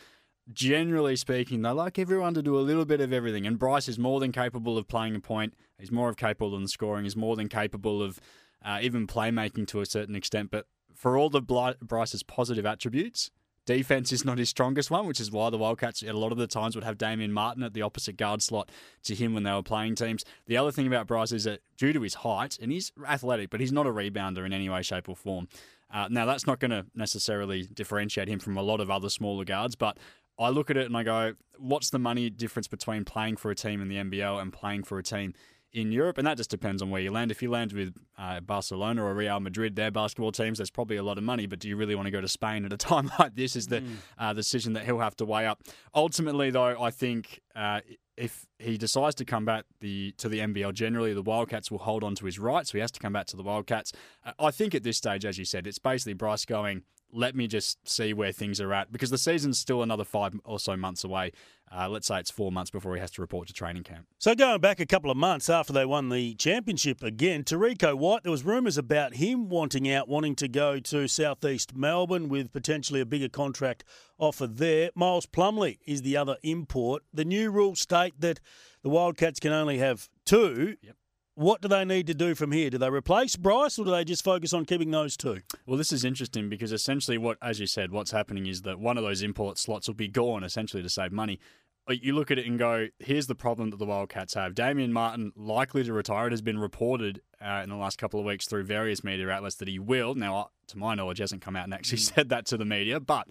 generally 0.53 1.17
speaking, 1.17 1.63
they 1.63 1.71
like 1.71 1.99
everyone 1.99 2.35
to 2.35 2.43
do 2.43 2.57
a 2.57 2.61
little 2.61 2.85
bit 2.85 3.01
of 3.01 3.13
everything. 3.13 3.47
And 3.47 3.59
Bryce 3.59 3.89
is 3.89 3.99
more 3.99 4.21
than 4.21 4.31
capable 4.31 4.79
of 4.79 4.87
playing 4.87 5.17
a 5.17 5.21
point. 5.21 5.55
He's 5.79 5.91
more 5.91 6.09
of 6.09 6.17
capable 6.17 6.53
than 6.53 6.69
scoring. 6.69 7.05
He's 7.05 7.17
more 7.17 7.35
than 7.35 7.49
capable 7.49 8.03
of 8.03 8.21
uh, 8.65 8.79
even 8.83 9.07
playmaking 9.07 9.67
to 9.69 9.81
a 9.81 9.87
certain 9.87 10.15
extent. 10.15 10.51
But 10.53 10.67
for 10.95 11.19
all 11.19 11.29
the 11.29 11.41
Bryce's 11.41 12.23
positive 12.23 12.65
attributes, 12.65 13.33
defense 13.67 14.13
is 14.13 14.25
not 14.25 14.39
his 14.39 14.49
strongest 14.49 14.91
one, 14.91 15.07
which 15.07 15.21
is 15.21 15.31
why 15.31 15.51
the 15.51 15.59
Wildcats 15.59 16.03
a 16.03 16.13
lot 16.13 16.33
of 16.33 16.39
the 16.39 16.47
times 16.47 16.75
would 16.75 16.85
have 16.85 16.99
Damian 16.99 17.33
Martin 17.33 17.63
at 17.63 17.75
the 17.75 17.83
opposite 17.83 18.17
guard 18.17 18.43
slot 18.43 18.71
to 19.05 19.15
him 19.15 19.35
when 19.35 19.43
they 19.43 19.53
were 19.53 19.63
playing 19.63 19.95
teams. 19.95 20.25
The 20.47 20.57
other 20.57 20.71
thing 20.71 20.87
about 20.87 21.07
Bryce 21.07 21.33
is 21.33 21.45
that 21.45 21.61
due 21.77 21.93
to 21.93 22.03
his 22.03 22.15
height, 22.15 22.59
and 22.61 22.71
he's 22.71 22.93
athletic, 23.07 23.51
but 23.51 23.61
he's 23.61 23.73
not 23.73 23.87
a 23.87 23.91
rebounder 23.91 24.45
in 24.45 24.53
any 24.53 24.69
way, 24.69 24.83
shape, 24.83 25.09
or 25.09 25.17
form. 25.17 25.49
Uh, 25.93 26.09
now, 26.11 26.27
that's 26.27 26.47
not 26.47 26.59
going 26.59 26.73
to 26.73 26.87
necessarily 26.95 27.69
differentiate 27.73 28.29
him 28.29 28.39
from 28.39 28.57
a 28.57 28.63
lot 28.63 28.81
of 28.81 28.91
other 28.91 29.09
smaller 29.09 29.45
guards, 29.45 29.77
but 29.77 29.97
I 30.39 30.49
look 30.49 30.71
at 30.71 30.77
it 30.77 30.87
and 30.87 30.97
I 30.97 31.05
go, 31.05 31.35
what's 31.59 31.91
the 31.91 31.99
money 31.99 32.29
difference 32.31 32.67
between 32.67 33.05
playing 33.05 33.37
for 33.37 33.51
a 33.51 33.55
team 33.55 33.81
in 33.81 33.89
the 33.89 33.97
NBL 33.97 34.43
and 34.43 34.53
playing 34.53 34.83
for 34.83 34.99
a 34.99 35.03
team 35.03 35.35
in 35.75 35.93
Europe? 35.93 36.17
And 36.17 36.27
that 36.27 36.37
just 36.39 36.51
depends 36.51 36.81
on 36.81 36.91
where 36.91 37.03
you 37.03 37.11
land. 37.11 37.31
If 37.31 37.43
you 37.43 37.51
land 37.51 37.73
with 37.73 37.95
uh, 38.17 38.41
Barcelona 38.41 39.05
or 39.05 39.13
Real 39.13 39.41
Madrid, 39.41 39.77
their 39.77 39.91
basketball 39.91 40.33
teams, 40.33 40.59
there's 40.59 40.71
probably 40.71 40.97
a 40.97 41.03
lot 41.03 41.19
of 41.19 41.25
money. 41.25 41.47
But 41.47 41.59
do 41.59 41.69
you 41.69 41.77
really 41.77 41.95
want 41.95 42.07
to 42.07 42.11
go 42.11 42.21
to 42.21 42.29
Spain 42.29 42.65
at 42.65 42.73
a 42.73 42.77
time 42.79 43.11
like 43.19 43.35
this? 43.35 43.57
Is 43.57 43.67
the 43.67 43.83
uh, 44.17 44.33
decision 44.33 44.73
that 44.75 44.85
he'll 44.85 45.01
have 45.01 45.17
to 45.17 45.25
weigh 45.25 45.47
up. 45.47 45.63
Ultimately, 45.95 46.51
though, 46.51 46.81
I 46.81 46.91
think 46.91 47.41
uh, 47.55 47.81
if 48.17 48.47
he 48.59 48.79
decides 48.79 49.15
to 49.17 49.25
come 49.25 49.45
back 49.45 49.65
the 49.81 50.13
to 50.19 50.29
the 50.29 50.39
NBL, 50.39 50.73
generally 50.75 51.13
the 51.13 51.23
Wildcats 51.23 51.71
will 51.71 51.79
hold 51.79 52.05
on 52.05 52.15
to 52.17 52.27
his 52.27 52.39
rights. 52.39 52.71
so 52.71 52.79
he 52.79 52.81
has 52.81 52.93
to 52.93 53.01
come 53.01 53.13
back 53.13 53.27
to 53.27 53.37
the 53.37 53.43
Wildcats. 53.43 53.93
Uh, 54.25 54.33
I 54.39 54.51
think 54.51 54.75
at 54.75 54.83
this 54.83 54.97
stage, 54.97 55.25
as 55.25 55.39
you 55.39 55.45
said, 55.45 55.67
it's 55.67 55.79
basically 55.79 56.15
Bryce 56.15 56.45
going. 56.45 56.83
Let 57.15 57.35
me 57.35 57.47
just 57.47 57.89
see 57.89 58.13
where 58.13 58.33
things 58.33 58.61
are 58.61 58.73
at 58.73 58.93
because 58.93 59.11
the 59.11 59.19
season's 59.19 59.59
still 59.59 59.83
another 59.83 60.05
five 60.05 60.35
or 60.45 60.59
so 60.59 60.77
months 60.77 61.05
away. 61.05 61.33
Uh, 61.75 61.89
let's 61.89 62.07
say 62.07 62.21
it's 62.21 62.31
four 62.31 62.53
months 62.53 62.71
before 62.71 62.95
he 62.95 63.01
has 63.01 63.11
to 63.11 63.21
report 63.21 63.49
to 63.49 63.55
training 63.55 63.83
camp. 63.83 64.07
So 64.19 64.35
going 64.35 64.61
back 64.61 64.81
a 64.81 64.87
couple 64.87 65.11
of 65.11 65.17
months 65.17 65.49
after 65.49 65.73
they 65.73 65.85
won 65.85 66.09
the 66.09 66.35
championship 66.35 67.03
again, 67.03 67.43
Terrico 67.43 67.95
White, 67.97 68.23
there 68.23 68.31
was 68.31 68.45
rumours 68.45 68.79
about 68.79 69.15
him 69.15 69.49
wanting 69.49 69.91
out, 69.91 70.09
wanting 70.09 70.37
to 70.37 70.49
go 70.49 70.79
to 70.79 71.09
southeast 71.09 71.75
Melbourne 71.75 72.29
with 72.29 72.53
potentially 72.53 73.01
a 73.01 73.07
bigger 73.07 73.29
contract 73.29 73.83
offer 74.19 74.47
there. 74.47 74.91
Miles 74.95 75.27
Plumlee 75.27 75.79
is 75.87 76.03
the 76.03 76.17
other 76.17 76.37
import. 76.43 77.03
The 77.13 77.25
new 77.25 77.51
rules 77.51 77.81
state 77.81 78.21
that 78.21 78.41
the 78.83 78.91
Wildcats 78.91 79.41
can 79.41 79.53
only 79.53 79.79
have 79.79 80.09
two. 80.25 80.77
Yep. 80.83 80.97
What 81.37 81.61
do 81.61 81.67
they 81.67 81.85
need 81.85 82.07
to 82.07 82.15
do 82.15 82.37
from 82.37 82.53
here? 82.53 82.71
Do 82.71 82.79
they 82.79 82.91
replace 82.91 83.35
Bryce 83.35 83.77
or 83.79 83.85
do 83.85 83.91
they 83.91 84.05
just 84.05 84.23
focus 84.23 84.53
on 84.53 84.65
keeping 84.65 84.93
those 84.93 85.17
two? 85.17 85.41
Well, 85.67 85.77
this 85.77 85.93
is 85.93 86.05
interesting 86.05 86.49
because 86.49 86.71
essentially, 86.71 87.19
what, 87.19 87.39
as 87.43 87.59
you 87.59 87.67
said, 87.67 87.91
what's 87.91 88.13
happening 88.13 88.47
is 88.47 88.63
that 88.63 88.79
one 88.79 88.97
of 88.97 89.03
those 89.03 89.21
import 89.23 89.59
slots 89.59 89.89
will 89.89 89.95
be 89.97 90.07
gone 90.07 90.45
essentially 90.45 90.83
to 90.83 90.89
save 90.89 91.11
money. 91.11 91.41
Uh, 91.89 91.95
You 91.95 92.15
look 92.15 92.31
at 92.31 92.39
it 92.39 92.47
and 92.47 92.57
go, 92.57 92.87
here's 93.01 93.27
the 93.27 93.35
problem 93.35 93.71
that 93.71 93.79
the 93.79 93.85
Wildcats 93.85 94.35
have. 94.35 94.55
Damian 94.55 94.93
Martin 94.93 95.33
likely 95.35 95.83
to 95.83 95.93
retire. 95.93 96.29
It 96.29 96.33
has 96.33 96.41
been 96.41 96.59
reported 96.59 97.21
uh, 97.45 97.63
in 97.65 97.69
the 97.69 97.77
last 97.77 97.99
couple 97.99 98.21
of 98.21 98.27
weeks 98.27 98.47
through 98.47 98.63
various 98.65 99.03
media 99.03 99.29
outlets 99.29 99.57
that 99.57 99.67
he 99.67 99.81
will. 99.81 100.15
Now, 100.15 100.37
uh, 100.37 100.45
to 100.69 100.79
my 100.79 100.95
knowledge, 100.95 101.19
he 101.19 101.23
hasn't 101.25 101.43
come 101.43 101.57
out 101.57 101.65
and 101.65 101.75
actually 101.75 101.99
said 102.13 102.29
that 102.29 102.47
to 102.47 102.57
the 102.57 102.65
media, 102.65 103.01
but 103.01 103.27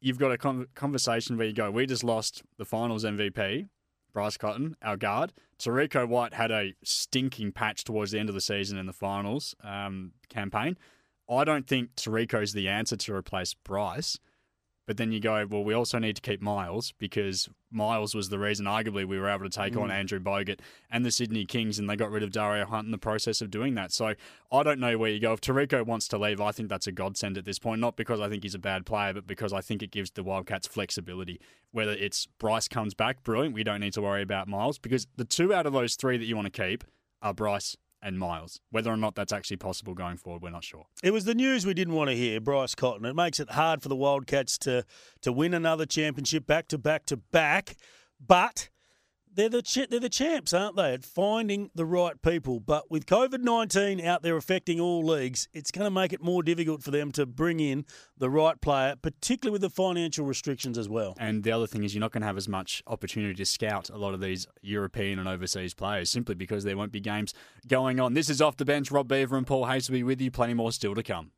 you've 0.00 0.18
got 0.20 0.30
a 0.30 0.38
con- 0.38 0.66
conversation 0.76 1.36
where 1.36 1.48
you 1.48 1.52
go, 1.52 1.68
we 1.70 1.84
just 1.84 2.04
lost 2.04 2.42
the 2.58 2.64
finals 2.64 3.04
MVP, 3.04 3.68
Bryce 4.14 4.38
Cotton, 4.38 4.76
our 4.80 4.96
guard. 4.96 5.34
Terrico 5.58 6.08
White 6.08 6.32
had 6.32 6.50
a 6.50 6.74
stinking 6.82 7.52
patch 7.52 7.84
towards 7.84 8.12
the 8.12 8.18
end 8.18 8.30
of 8.30 8.34
the 8.34 8.40
season 8.40 8.78
in 8.78 8.86
the 8.86 8.92
finals 8.92 9.54
um, 9.62 10.12
campaign. 10.30 10.78
I 11.28 11.44
don't 11.44 11.66
think 11.66 11.94
Terrico's 11.96 12.52
the 12.52 12.68
answer 12.68 12.96
to 12.96 13.14
replace 13.14 13.52
Bryce. 13.54 14.18
But 14.86 14.98
then 14.98 15.12
you 15.12 15.20
go, 15.20 15.46
well, 15.48 15.64
we 15.64 15.72
also 15.72 15.98
need 15.98 16.16
to 16.16 16.22
keep 16.22 16.42
Miles 16.42 16.92
because 16.98 17.48
Miles 17.70 18.14
was 18.14 18.28
the 18.28 18.38
reason, 18.38 18.66
arguably, 18.66 19.06
we 19.06 19.18
were 19.18 19.28
able 19.28 19.44
to 19.44 19.50
take 19.50 19.76
on 19.76 19.88
mm. 19.88 19.92
Andrew 19.92 20.20
Bogut 20.20 20.60
and 20.90 21.04
the 21.04 21.10
Sydney 21.10 21.46
Kings, 21.46 21.78
and 21.78 21.88
they 21.88 21.96
got 21.96 22.10
rid 22.10 22.22
of 22.22 22.30
Dario 22.30 22.66
Hunt 22.66 22.84
in 22.84 22.90
the 22.90 22.98
process 22.98 23.40
of 23.40 23.50
doing 23.50 23.74
that. 23.74 23.92
So 23.92 24.14
I 24.52 24.62
don't 24.62 24.78
know 24.78 24.98
where 24.98 25.10
you 25.10 25.20
go. 25.20 25.32
If 25.32 25.40
Terrico 25.40 25.84
wants 25.84 26.06
to 26.08 26.18
leave, 26.18 26.40
I 26.40 26.52
think 26.52 26.68
that's 26.68 26.86
a 26.86 26.92
godsend 26.92 27.38
at 27.38 27.44
this 27.46 27.58
point. 27.58 27.80
Not 27.80 27.96
because 27.96 28.20
I 28.20 28.28
think 28.28 28.42
he's 28.42 28.54
a 28.54 28.58
bad 28.58 28.84
player, 28.84 29.14
but 29.14 29.26
because 29.26 29.52
I 29.52 29.60
think 29.62 29.82
it 29.82 29.90
gives 29.90 30.10
the 30.10 30.22
Wildcats 30.22 30.66
flexibility. 30.66 31.40
Whether 31.72 31.92
it's 31.92 32.26
Bryce 32.38 32.68
comes 32.68 32.94
back, 32.94 33.22
brilliant. 33.22 33.54
We 33.54 33.64
don't 33.64 33.80
need 33.80 33.94
to 33.94 34.02
worry 34.02 34.22
about 34.22 34.48
Miles 34.48 34.78
because 34.78 35.06
the 35.16 35.24
two 35.24 35.54
out 35.54 35.66
of 35.66 35.72
those 35.72 35.96
three 35.96 36.18
that 36.18 36.26
you 36.26 36.36
want 36.36 36.52
to 36.52 36.62
keep 36.62 36.84
are 37.22 37.32
Bryce 37.32 37.76
and 38.04 38.18
Miles. 38.18 38.60
Whether 38.70 38.92
or 38.92 38.96
not 38.96 39.14
that's 39.14 39.32
actually 39.32 39.56
possible 39.56 39.94
going 39.94 40.18
forward, 40.18 40.42
we're 40.42 40.50
not 40.50 40.62
sure. 40.62 40.86
It 41.02 41.12
was 41.12 41.24
the 41.24 41.34
news 41.34 41.66
we 41.66 41.74
didn't 41.74 41.94
want 41.94 42.10
to 42.10 42.16
hear, 42.16 42.40
Bryce 42.40 42.74
Cotton. 42.74 43.06
It 43.06 43.16
makes 43.16 43.40
it 43.40 43.50
hard 43.50 43.82
for 43.82 43.88
the 43.88 43.96
Wildcats 43.96 44.58
to 44.58 44.84
to 45.22 45.32
win 45.32 45.54
another 45.54 45.86
championship 45.86 46.46
back 46.46 46.68
to 46.68 46.78
back 46.78 47.06
to 47.06 47.16
back. 47.16 47.76
But 48.24 48.68
they're 49.34 49.48
the 49.48 49.62
ch- 49.62 49.88
they're 49.90 50.00
the 50.00 50.08
champs, 50.08 50.52
aren't 50.52 50.76
they, 50.76 50.94
at 50.94 51.04
finding 51.04 51.70
the 51.74 51.84
right 51.84 52.20
people? 52.22 52.60
But 52.60 52.90
with 52.90 53.06
COVID 53.06 53.40
nineteen 53.40 54.00
out 54.00 54.22
there 54.22 54.36
affecting 54.36 54.80
all 54.80 55.04
leagues, 55.04 55.48
it's 55.52 55.70
going 55.70 55.84
to 55.84 55.90
make 55.90 56.12
it 56.12 56.22
more 56.22 56.42
difficult 56.42 56.82
for 56.82 56.90
them 56.90 57.12
to 57.12 57.26
bring 57.26 57.60
in 57.60 57.84
the 58.16 58.30
right 58.30 58.60
player, 58.60 58.96
particularly 59.00 59.52
with 59.52 59.62
the 59.62 59.70
financial 59.70 60.24
restrictions 60.24 60.78
as 60.78 60.88
well. 60.88 61.14
And 61.18 61.42
the 61.42 61.52
other 61.52 61.66
thing 61.66 61.84
is, 61.84 61.94
you're 61.94 62.00
not 62.00 62.12
going 62.12 62.22
to 62.22 62.26
have 62.26 62.36
as 62.36 62.48
much 62.48 62.82
opportunity 62.86 63.34
to 63.34 63.44
scout 63.44 63.90
a 63.90 63.96
lot 63.96 64.14
of 64.14 64.20
these 64.20 64.46
European 64.62 65.18
and 65.18 65.28
overseas 65.28 65.74
players 65.74 66.10
simply 66.10 66.34
because 66.34 66.64
there 66.64 66.76
won't 66.76 66.92
be 66.92 67.00
games 67.00 67.34
going 67.66 68.00
on. 68.00 68.14
This 68.14 68.30
is 68.30 68.40
off 68.40 68.56
the 68.56 68.64
bench. 68.64 68.90
Rob 68.90 69.08
Beaver 69.08 69.36
and 69.36 69.46
Paul 69.46 69.66
Hasleby 69.66 70.04
with 70.04 70.20
you. 70.20 70.30
Plenty 70.30 70.54
more 70.54 70.72
still 70.72 70.94
to 70.94 71.02
come. 71.02 71.32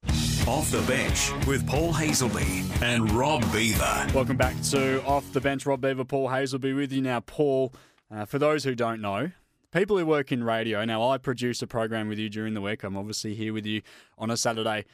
Off 0.47 0.71
the 0.71 0.81
bench 0.83 1.33
with 1.45 1.67
Paul 1.67 1.93
Hasleby 1.93 2.81
and 2.81 3.11
Rob 3.11 3.41
Beaver. 3.53 4.07
Welcome 4.15 4.37
back 4.37 4.55
to 4.71 5.03
Off 5.03 5.33
the 5.33 5.41
Bench. 5.41 5.67
Rob 5.67 5.81
Beaver, 5.81 6.05
Paul 6.05 6.29
Hasleby 6.29 6.77
with 6.77 6.93
you 6.93 7.03
now. 7.03 7.19
Paul, 7.19 7.75
uh, 8.15 8.27
for 8.27 8.39
those 8.39 8.63
who 8.63 8.77
don't 8.77 9.01
know, 9.01 9.33
people 9.73 9.99
who 9.99 10.07
work 10.07 10.31
in 10.31 10.45
radio, 10.45 10.85
now 10.85 11.03
I 11.11 11.19
produce 11.19 11.63
a 11.63 11.67
program 11.67 12.07
with 12.07 12.21
you 12.21 12.29
during 12.29 12.55
the 12.55 12.61
week. 12.61 12.85
I'm 12.85 12.97
obviously 12.97 13.35
here 13.35 13.53
with 13.53 13.67
you 13.67 13.83
on 14.19 14.31
a 14.31 14.37
Saturday. 14.37 14.85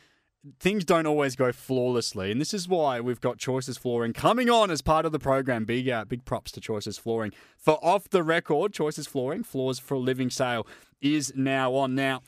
Things 0.59 0.87
don't 0.87 1.05
always 1.05 1.37
go 1.37 1.53
flawlessly, 1.53 2.33
and 2.33 2.41
this 2.41 2.55
is 2.55 2.67
why 2.67 3.01
we've 3.01 3.21
got 3.21 3.37
Choices 3.37 3.77
Flooring 3.77 4.15
coming 4.15 4.49
on 4.49 4.71
as 4.71 4.81
part 4.81 5.05
of 5.05 5.13
the 5.13 5.19
program. 5.19 5.67
Big, 5.67 5.87
uh, 5.87 6.07
big 6.07 6.25
props 6.25 6.51
to 6.53 6.63
Choices 6.63 6.97
Flooring 6.97 7.33
for 7.59 7.79
off 7.85 8.09
the 8.09 8.23
record. 8.23 8.73
Choices 8.73 9.07
Flooring, 9.07 9.43
floors 9.43 9.79
for 9.79 9.97
a 9.97 9.99
living 9.99 10.31
sale, 10.31 10.67
is 11.03 11.31
now 11.37 11.75
on. 11.75 11.95
Now, 11.95 12.23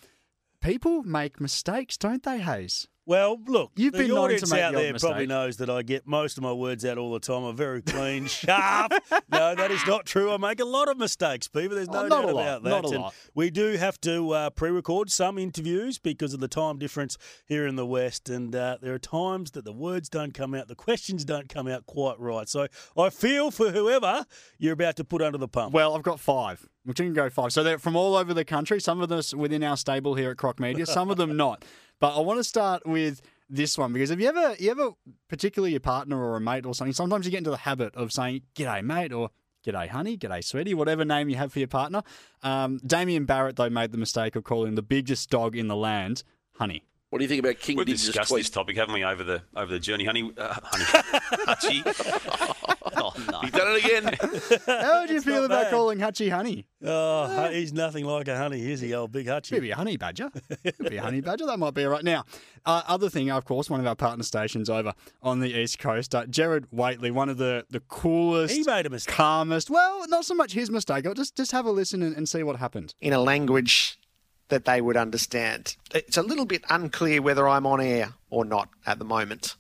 people 0.61 1.03
make 1.05 1.41
mistakes, 1.41 1.97
don't 1.97 2.23
they, 2.23 2.41
Hayes? 2.41 2.87
Well, 3.07 3.39
look, 3.47 3.73
You've 3.77 3.93
the 3.93 3.99
been 3.99 4.09
known 4.09 4.17
to 4.17 4.23
audience 4.23 4.51
make 4.51 4.63
out 4.63 4.73
the 4.73 4.79
odd 4.79 4.83
there 4.85 4.95
probably 4.99 5.27
knows 5.27 5.59
that 5.59 5.69
I 5.69 5.83
get 5.83 6.07
most 6.07 6.39
of 6.39 6.43
my 6.43 6.53
words 6.53 6.85
out 6.87 6.97
all 6.97 7.13
the 7.13 7.21
time. 7.21 7.45
I'm 7.45 7.55
very 7.55 7.83
clean, 7.83 8.25
sharp. 8.29 8.93
No, 9.31 9.55
that 9.55 9.71
is 9.71 9.87
not 9.87 10.07
true. 10.07 10.33
I 10.33 10.39
make 10.39 10.59
a 10.59 10.65
lot 10.65 10.89
of 10.89 10.97
mistakes, 10.97 11.47
people. 11.47 11.77
There's 11.77 11.89
no 11.91 12.05
Oh, 12.05 12.09
not 12.09 12.23
doubt 12.23 12.31
a 12.31 12.35
lot, 12.35 12.43
about 12.43 12.63
that. 12.63 12.71
not 12.71 12.85
a 12.85 12.89
And 12.89 13.03
lot. 13.03 13.15
We 13.35 13.51
do 13.51 13.73
have 13.77 14.01
to 14.03 14.31
uh, 14.31 14.51
pre-record 14.51 15.11
some 15.11 15.37
interviews 15.39 15.99
because 15.99 16.33
of 16.33 16.41
the 16.41 16.49
time 16.49 16.79
difference 16.79 17.19
here 17.47 17.67
in 17.67 17.77
the 17.77 17.85
West, 17.87 18.31
and 18.31 18.57
uh, 18.57 18.79
there 18.81 18.95
are 18.95 18.99
times 18.99 19.51
that 19.51 19.65
the 19.67 19.73
words 19.73 20.09
don't 20.09 20.33
come 20.33 20.55
out, 20.55 20.69
the 20.69 20.75
questions 20.75 21.27
don't 21.27 21.49
come 21.51 21.69
out 21.69 21.85
quite 21.87 22.19
right. 22.19 22.49
So 22.49 22.69
I 22.97 23.11
feel 23.11 23.51
for 23.51 23.71
whoever 23.71 24.25
you're 24.59 24.73
about 24.73 24.97
to 24.97 25.05
put 25.05 25.21
under 25.21 25.37
the 25.37 25.49
pump. 25.49 25.75
Well, 25.75 25.95
I've 25.95 26.03
got 26.03 26.21
five. 26.21 26.67
We 26.87 26.93
can 26.95 27.13
go 27.15 27.31
five. 27.31 27.53
So 27.53 27.63
they're 27.63 27.79
from 27.79 27.97
all 27.97 28.15
over 28.15 28.35
the 28.35 28.45
country. 28.45 28.79
Some 28.81 29.01
of 29.01 29.11
us 29.11 29.33
within 29.35 29.63
our 29.63 29.77
stable 29.77 30.15
here 30.15 30.31
at 30.31 30.37
Croc 30.37 30.61
Media, 30.61 30.85
some 30.87 31.11
of 31.11 31.17
them 31.17 31.35
not. 31.37 31.65
But 32.01 32.17
I 32.17 32.21
want 32.21 32.39
to 32.39 32.45
start 32.45 32.87
with 32.87 33.23
this 33.49 33.79
one 33.79 33.93
because 33.93 34.11
have 34.11 34.21
you 34.21 34.29
ever, 34.29 34.57
you 34.59 34.71
ever, 34.71 34.91
particularly 35.29 35.73
your 35.73 35.81
partner 35.81 36.19
or 36.19 36.37
a 36.37 36.41
mate 36.41 36.67
or 36.67 36.75
something, 36.75 36.93
sometimes 36.93 37.25
you 37.25 37.31
get 37.31 37.39
into 37.39 37.51
the 37.51 37.59
habit 37.59 37.95
of 37.95 38.13
saying, 38.13 38.43
G'day, 38.55 38.83
mate, 38.83 39.13
or 39.13 39.31
G'day, 39.67 39.89
honey, 39.89 40.17
G'day, 40.17 40.43
sweetie, 40.43 40.75
whatever 40.75 41.05
name 41.05 41.29
you 41.29 41.37
have 41.37 41.53
for 41.53 41.59
your 41.59 41.69
partner. 41.69 42.03
Um, 42.43 42.81
Damian 42.87 43.25
Barrett, 43.25 43.57
though, 43.57 43.71
made 43.71 43.93
the 43.93 43.99
mistake 43.99 44.37
of 44.37 44.45
calling 44.45 44.75
the 44.75 44.83
biggest 44.83 45.31
dog 45.31 45.57
in 45.57 45.69
the 45.69 45.77
land 45.77 46.23
honey. 46.57 46.85
What 47.15 47.19
do 47.19 47.25
you 47.27 47.29
think 47.29 47.45
about 47.45 47.61
King 47.61 47.77
We've 47.77 47.87
Diggs' 47.87 48.07
discussed 48.07 48.31
tweet? 48.31 48.41
this 48.43 48.51
topic, 48.51 48.77
haven't 48.77 48.93
we, 48.93 49.05
over 49.05 49.23
the 49.23 49.41
over 49.55 49.73
the 49.73 49.79
journey, 49.79 50.05
honey? 50.05 50.33
Uh, 50.37 50.53
honey, 50.65 50.85
Hutchie. 51.47 52.75
oh 52.97 53.13
no! 53.31 53.39
He's 53.43 53.53
done 53.53 53.77
it 53.77 53.85
again. 53.85 54.05
How 54.67 55.01
would 55.03 55.11
you 55.11 55.17
It's 55.19 55.25
feel 55.25 55.45
about 55.45 55.63
bad. 55.67 55.71
calling 55.71 55.99
Hutchie 56.01 56.29
honey? 56.33 56.67
Oh, 56.85 57.49
he's 57.53 57.73
nothing 57.73 58.05
like 58.05 58.27
a 58.27 58.37
honey, 58.37 58.69
is 58.69 58.81
he, 58.81 58.93
old 58.95 59.13
big 59.13 59.27
Hutchie? 59.29 59.53
Maybe 59.53 59.71
a 59.71 59.77
honey 59.77 59.97
badger. 59.97 60.29
Could 60.65 60.91
be 60.91 60.97
a 60.97 61.03
honey 61.03 61.21
badger. 61.21 61.47
That 61.47 61.61
might 61.61 61.73
be 61.75 61.85
all 61.85 61.93
right. 61.93 62.03
Now, 62.03 62.25
uh, 62.67 62.83
other 62.89 63.09
thing, 63.09 63.31
of 63.31 63.45
course, 63.45 63.71
one 63.71 63.79
of 63.79 63.87
our 63.87 63.95
partner 63.95 64.25
stations 64.25 64.69
over 64.69 64.93
on 65.23 65.39
the 65.39 65.57
East 65.57 65.79
Coast, 65.79 66.17
uh, 66.17 66.27
Gerard 66.27 66.67
Whateley, 66.73 67.13
one 67.13 67.29
of 67.29 67.39
the, 67.39 67.65
the 67.71 67.79
coolest, 67.79 68.57
He 68.57 68.65
made 68.65 68.87
a 68.87 68.91
mistake. 68.91 69.15
calmest. 69.15 69.71
Well, 69.71 70.05
not 70.09 70.25
so 70.25 70.35
much 70.35 70.53
his 70.55 70.69
mistake. 70.69 71.07
I'll 71.07 71.15
just 71.15 71.37
just 71.37 71.53
have 71.53 71.65
a 71.65 71.71
listen 71.71 72.03
and, 72.03 72.17
and 72.17 72.29
see 72.29 72.43
what 72.43 72.57
happened. 72.57 72.93
in 73.01 73.13
a 73.13 73.21
language 73.21 74.01
that 74.49 74.65
they 74.65 74.81
would 74.81 74.97
understand. 74.97 75.77
It's 75.95 76.17
a 76.17 76.23
little 76.23 76.45
bit 76.45 76.65
unclear 76.69 77.23
whether 77.23 77.49
I'm 77.49 77.67
on 77.67 77.81
air 77.81 78.15
or 78.31 78.45
not 78.45 78.69
at 78.87 78.99
the 78.99 79.05
moment. 79.05 79.57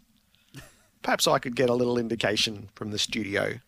Perhaps 1.02 1.26
I 1.26 1.38
could 1.38 1.56
get 1.56 1.70
a 1.70 1.74
little 1.74 1.98
indication 1.98 2.68
from 2.74 2.90
the 2.90 2.98
studio. 2.98 3.60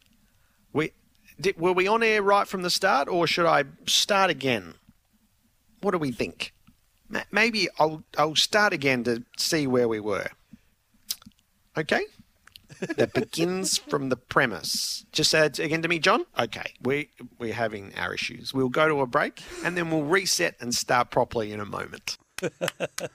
We, 0.73 0.93
did, 1.41 1.59
were 1.59 1.73
we 1.73 1.87
on 1.87 2.03
air 2.03 2.23
right 2.23 2.47
from 2.47 2.63
the 2.63 2.71
start, 2.71 3.09
or 3.09 3.27
should 3.27 3.47
I 3.47 3.65
start 3.87 4.31
again? 4.31 4.75
What 5.81 5.93
do 5.93 5.99
we 5.99 6.13
think? 6.13 6.53
Maybe 7.31 7.69
I'll, 7.79 8.03
I'll 8.19 8.35
start 8.35 8.73
again 8.73 9.05
to 9.05 9.23
see 9.37 9.67
where 9.67 9.89
we 9.89 10.01
were. 10.01 10.29
Okay? 11.77 12.03
That 12.97 13.13
begins 13.15 13.79
from 13.79 14.09
the 14.09 14.17
premise. 14.17 15.05
Just 15.13 15.31
say 15.31 15.47
it 15.47 15.59
again 15.59 15.83
to 15.83 15.89
me, 15.89 15.99
John. 15.99 16.25
Okay, 16.39 16.75
we 16.83 17.11
we're 17.39 17.55
having 17.55 17.93
our 17.97 18.15
issues. 18.15 18.53
We'll 18.55 18.69
go 18.69 18.89
to 18.89 19.01
a 19.01 19.07
break 19.07 19.43
and 19.65 19.77
then 19.77 19.91
we'll 19.91 20.03
reset 20.05 20.57
and 20.61 20.75
start 20.75 21.11
properly 21.11 21.53
in 21.53 21.61
a 21.61 21.65
moment. 21.67 22.19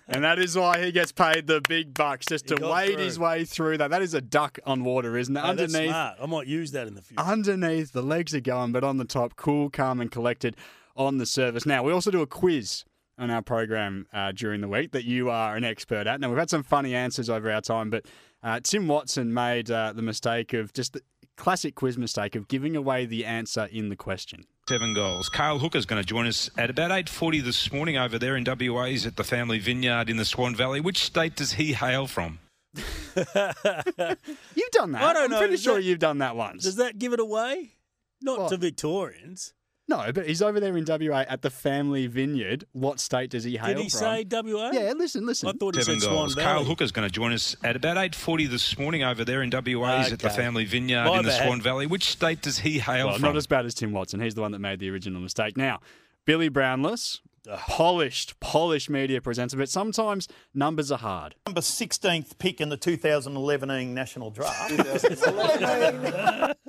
And 0.07 0.23
that 0.25 0.39
is 0.39 0.57
why 0.57 0.83
he 0.83 0.91
gets 0.91 1.11
paid 1.11 1.47
the 1.47 1.61
big 1.69 1.93
bucks, 1.93 2.25
just 2.25 2.49
He 2.49 2.55
to 2.55 2.61
got 2.61 2.73
wade 2.73 2.95
through. 2.95 3.03
his 3.03 3.19
way 3.19 3.45
through 3.45 3.77
that. 3.77 3.89
That 3.91 4.01
is 4.01 4.13
a 4.13 4.19
duck 4.21 4.59
on 4.65 4.83
water, 4.83 5.15
isn't 5.17 5.35
it? 5.35 5.39
Oh, 5.39 5.53
that's 5.53 5.73
Underneath, 5.73 5.89
smart. 5.91 6.17
I 6.21 6.25
might 6.25 6.47
use 6.47 6.71
that 6.71 6.87
in 6.87 6.95
the 6.95 7.01
future. 7.01 7.23
underneath, 7.23 7.93
the 7.93 8.01
legs 8.01 8.33
are 8.35 8.41
going, 8.41 8.71
but 8.73 8.83
on 8.83 8.97
the 8.97 9.05
top, 9.05 9.35
cool, 9.37 9.69
calm, 9.69 10.01
and 10.01 10.11
collected 10.11 10.57
on 10.97 11.17
the 11.17 11.25
surface. 11.25 11.65
Now, 11.65 11.81
we 11.83 11.93
also 11.93 12.11
do 12.11 12.21
a 12.21 12.27
quiz 12.27 12.83
on 13.17 13.29
our 13.31 13.41
program 13.41 14.05
uh, 14.11 14.31
during 14.33 14.59
the 14.61 14.67
week 14.67 14.91
that 14.91 15.05
you 15.05 15.29
are 15.29 15.55
an 15.55 15.63
expert 15.63 16.07
at. 16.07 16.19
Now, 16.19 16.27
we've 16.29 16.37
had 16.37 16.49
some 16.49 16.63
funny 16.63 16.93
answers 16.93 17.29
over 17.29 17.49
our 17.51 17.61
time, 17.61 17.89
but 17.89 18.05
uh, 18.43 18.59
Tim 18.63 18.87
Watson 18.87 19.33
made 19.33 19.69
uh, 19.71 19.93
the 19.93 20.01
mistake 20.01 20.53
of 20.53 20.73
just 20.73 20.93
the 20.93 21.01
classic 21.37 21.75
quiz 21.75 21.97
mistake 21.97 22.35
of 22.35 22.47
giving 22.47 22.75
away 22.75 23.05
the 23.05 23.25
answer 23.25 23.67
in 23.71 23.89
the 23.89 23.95
question. 23.95 24.45
seven 24.69 24.93
goals. 24.93 25.27
Cal 25.29 25.59
Hooker's 25.59 25.85
going 25.85 26.01
to 26.01 26.05
join 26.07 26.27
us 26.27 26.49
at 26.57 26.69
about 26.69 26.91
8.40 26.91 27.43
this 27.43 27.71
morning 27.71 27.97
over 27.97 28.19
there 28.19 28.35
in 28.37 28.43
WA. 28.45 28.85
He's 28.85 29.05
at 29.07 29.15
the 29.15 29.23
family 29.23 29.57
vineyard 29.59 30.09
in 30.09 30.17
the 30.17 30.25
Swan 30.25 30.55
Valley. 30.55 30.79
Which 30.81 31.03
state 31.03 31.35
does 31.35 31.53
he 31.53 31.73
hail 31.73 32.05
from? 32.07 32.39
You've 33.15 34.71
done 34.71 34.91
that. 34.93 35.01
I 35.03 35.13
don't 35.13 35.23
I'm 35.25 35.31
know, 35.31 35.37
pretty 35.39 35.53
does 35.53 35.63
sure 35.63 35.75
that- 35.75 35.83
you've 35.83 35.99
done 35.99 36.19
that 36.19 36.35
once. 36.35 36.63
Does 36.63 36.75
that 36.77 36.99
give 36.99 37.13
it 37.13 37.19
away? 37.19 37.73
Not 38.21 38.39
What? 38.39 38.49
to 38.49 38.57
Victorians. 38.57 39.53
No, 39.91 40.11
but 40.13 40.25
he's 40.27 40.41
over 40.41 40.59
there 40.59 40.75
in 40.77 40.85
WA 40.87 41.25
at 41.27 41.41
the 41.41 41.49
family 41.49 42.07
vineyard. 42.07 42.63
What 42.71 42.99
state 42.99 43.29
does 43.31 43.43
he 43.43 43.57
hail 43.57 43.65
from? 43.65 43.75
Did 43.75 43.83
he 43.83 43.89
from? 43.89 43.99
say 43.99 44.25
WA? 44.31 44.69
Yeah, 44.71 44.93
listen, 44.95 45.25
listen. 45.25 45.49
I 45.49 45.51
thought 45.59 45.75
he 45.75 45.81
Seven 45.83 45.99
said 45.99 46.05
Swan 46.07 46.15
goals. 46.17 46.35
Valley. 46.35 46.45
Cal 46.45 46.63
Hooker's 46.63 46.91
going 46.91 47.07
to 47.07 47.11
join 47.13 47.33
us 47.33 47.55
at 47.63 47.75
about 47.75 47.97
8.40 47.97 48.49
this 48.49 48.77
morning 48.77 49.03
over 49.03 49.25
there 49.25 49.41
in 49.43 49.49
WA. 49.49 50.01
He's 50.03 50.13
at 50.13 50.19
the 50.19 50.29
family 50.29 50.65
vineyard 50.65 51.05
My 51.05 51.19
in 51.19 51.25
the. 51.25 51.31
Swan 51.31 51.61
Valley. 51.61 51.87
Which 51.87 52.05
state 52.05 52.41
does 52.41 52.59
he 52.59 52.79
hail 52.79 53.07
Well, 53.07 53.15
from? 53.15 53.23
not 53.23 53.35
as 53.37 53.47
bad 53.47 53.65
as 53.65 53.73
Tim 53.73 53.91
Watson. 53.91 54.19
He's 54.21 54.35
the 54.35 54.41
one 54.41 54.51
that 54.53 54.59
made 54.59 54.79
the 54.79 54.89
original 54.89 55.19
mistake. 55.21 55.57
Now, 55.57 55.79
Billy 56.25 56.49
Brownless, 56.49 57.19
polished, 57.67 58.39
polished 58.39 58.89
media 58.89 59.19
presenter, 59.21 59.57
but 59.57 59.67
sometimes 59.69 60.27
numbers 60.53 60.91
are 60.91 60.99
hard. 60.99 61.35
number 61.47 61.61
16th 61.61 62.37
pick 62.37 62.61
in 62.61 62.69
the 62.69 62.77
2011 62.77 63.93
national 63.93 64.29
draft. 64.31 64.71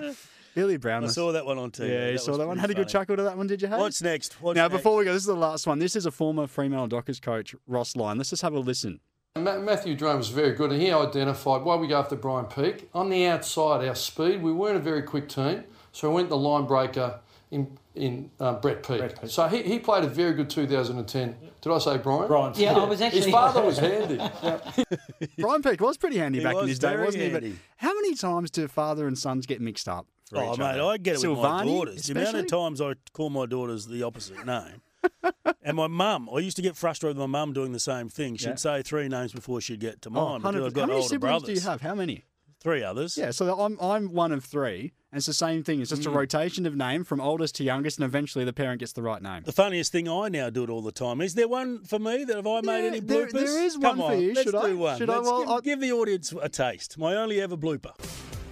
Billy 0.54 0.76
Brown. 0.76 1.04
I 1.04 1.08
saw 1.08 1.32
that 1.32 1.46
one 1.46 1.58
on 1.58 1.70
TV. 1.70 1.88
yeah, 1.88 2.08
you 2.10 2.18
saw 2.18 2.36
that 2.36 2.46
one. 2.46 2.56
pretty 2.56 2.60
Had 2.60 2.70
a 2.70 2.74
good 2.74 2.88
chuckle 2.88 3.16
to 3.16 3.22
that 3.22 3.36
one, 3.36 3.46
did 3.46 3.62
you? 3.62 3.68
Hayes? 3.68 3.78
What's 3.78 4.02
next? 4.02 4.40
What's 4.42 4.56
now, 4.56 4.64
next? 4.68 4.76
before 4.76 4.96
we 4.96 5.04
go, 5.04 5.12
this 5.12 5.22
is 5.22 5.26
the 5.26 5.34
last 5.34 5.66
one. 5.66 5.78
This 5.78 5.96
is 5.96 6.06
a 6.06 6.10
former 6.10 6.46
Fremantle 6.46 6.88
Dockers 6.88 7.20
coach, 7.20 7.54
Ross 7.66 7.96
Lyon. 7.96 8.18
Let's 8.18 8.30
just 8.30 8.42
have 8.42 8.54
a 8.54 8.58
listen. 8.58 9.00
Matthew 9.34 9.96
Drone 9.96 10.18
was 10.18 10.28
very 10.28 10.52
good, 10.52 10.72
and 10.72 10.80
he 10.82 10.92
identified 10.92 11.62
why 11.62 11.76
we 11.76 11.86
go 11.86 11.98
after 11.98 12.16
Brian 12.16 12.44
Peake. 12.44 12.90
On 12.92 13.08
the 13.08 13.24
outside, 13.26 13.86
our 13.86 13.94
speed, 13.94 14.42
we 14.42 14.52
weren't 14.52 14.76
a 14.76 14.80
very 14.80 15.02
quick 15.02 15.28
team, 15.28 15.64
so 15.90 16.10
we 16.10 16.16
went 16.16 16.28
the 16.28 16.36
line 16.36 16.66
breaker 16.66 17.18
in 17.50 17.78
in 17.94 18.30
um, 18.40 18.60
Brett 18.60 18.86
Peake. 18.86 19.12
So 19.26 19.46
he, 19.48 19.62
he 19.62 19.78
played 19.78 20.04
a 20.04 20.08
very 20.08 20.32
good 20.32 20.48
2010. 20.48 21.36
Did 21.60 21.72
I 21.72 21.78
say 21.78 21.98
Brian? 21.98 22.26
Brian. 22.26 22.52
Yeah, 22.56 22.74
I 22.74 22.84
was 22.84 23.00
actually. 23.00 23.22
His 23.22 23.30
father 23.30 23.62
was 23.62 23.78
handy. 23.78 24.16
Brian 25.38 25.62
Peake 25.62 25.80
was 25.80 25.96
pretty 25.96 26.18
handy 26.18 26.38
He 26.38 26.44
back 26.44 26.56
in 26.56 26.68
his 26.68 26.78
day, 26.78 26.96
wasn't 26.96 27.22
he? 27.22 27.30
handy. 27.30 27.50
But 27.50 27.58
how 27.86 27.94
many 27.94 28.14
times 28.14 28.50
do 28.50 28.66
father 28.68 29.06
and 29.06 29.16
sons 29.18 29.46
get 29.46 29.60
mixed 29.60 29.88
up? 29.88 30.06
For 30.32 30.38
Oh, 30.42 30.52
each 30.52 30.58
mate, 30.58 30.64
other? 30.80 30.84
I 30.84 30.96
get 30.96 31.22
it 31.22 31.28
with 31.28 31.38
my 31.38 31.62
Silvani, 31.62 31.66
daughters. 31.66 32.06
The 32.06 32.12
amount 32.20 32.36
of 32.38 32.46
times 32.48 32.80
I 32.80 32.94
call 33.12 33.30
my 33.30 33.46
daughters 33.46 33.86
the 33.86 34.02
opposite 34.02 34.44
name. 34.46 34.80
and 35.62 35.76
my 35.76 35.88
mum, 35.88 36.28
I 36.34 36.38
used 36.38 36.56
to 36.56 36.62
get 36.62 36.76
frustrated 36.76 37.16
with 37.18 37.28
my 37.28 37.38
mum 37.40 37.52
doing 37.52 37.72
the 37.72 37.80
same 37.80 38.08
thing. 38.08 38.36
She'd 38.36 38.48
Yeah. 38.48 38.54
say 38.54 38.82
three 38.82 39.08
names 39.08 39.32
before 39.32 39.60
she'd 39.60 39.80
get 39.80 40.00
to 40.02 40.08
Oh, 40.08 40.12
mine. 40.12 40.38
because 40.38 40.44
100. 40.54 40.66
I've 40.66 40.72
got 40.74 40.80
How 40.82 40.86
many 40.86 40.96
older 40.96 41.08
siblings 41.08 41.20
brothers. 41.42 41.46
do 41.46 41.52
you 41.64 41.70
have? 41.70 41.80
How 41.80 41.94
many? 41.94 42.24
Three 42.60 42.84
others. 42.84 43.18
Yeah, 43.18 43.32
so 43.32 43.58
I'm 43.58 43.76
I'm 43.80 44.12
one 44.14 44.30
of 44.30 44.44
three, 44.44 44.92
and 45.10 45.18
it's 45.18 45.26
the 45.26 45.32
same 45.34 45.64
thing. 45.64 45.80
It's 45.80 45.90
just 45.90 46.06
a 46.06 46.10
Mm. 46.10 46.14
rotation 46.14 46.64
of 46.64 46.76
name 46.76 47.02
from 47.02 47.20
oldest 47.20 47.56
to 47.56 47.64
youngest, 47.64 47.98
and 47.98 48.04
eventually 48.04 48.44
the 48.44 48.52
parent 48.52 48.78
gets 48.78 48.92
the 48.92 49.02
right 49.02 49.20
name. 49.20 49.42
The 49.44 49.50
funniest 49.50 49.90
thing 49.90 50.08
I 50.08 50.28
now 50.28 50.48
do 50.48 50.62
it 50.62 50.70
all 50.70 50.80
the 50.80 50.92
time. 50.92 51.20
Is 51.20 51.34
there 51.34 51.48
one 51.48 51.82
for 51.82 51.98
me 51.98 52.22
that 52.22 52.36
have 52.36 52.46
I 52.46 52.60
made 52.60 52.82
Yeah, 52.82 52.88
any 52.90 53.00
there- 53.00 53.26
bloopers? 53.26 53.32
there 53.32 53.64
is 53.64 53.76
Come 53.78 53.98
one 53.98 54.12
for 54.12 54.16
you. 54.16 54.32
Let's 54.34 54.44
Should 54.44 54.54
I- 54.54 54.68
do 54.68 54.78
one. 54.78 54.96
should 54.98 55.10
I? 55.10 55.16
Let's 55.16 55.26
Well, 55.28 55.40
give, 55.40 55.48
I'll- 55.48 55.60
give 55.60 55.80
the 55.80 55.90
audience 55.92 56.32
a 56.40 56.48
taste. 56.48 56.96
My 56.98 57.16
only 57.16 57.40
ever 57.40 57.56
blooper. 57.56 57.94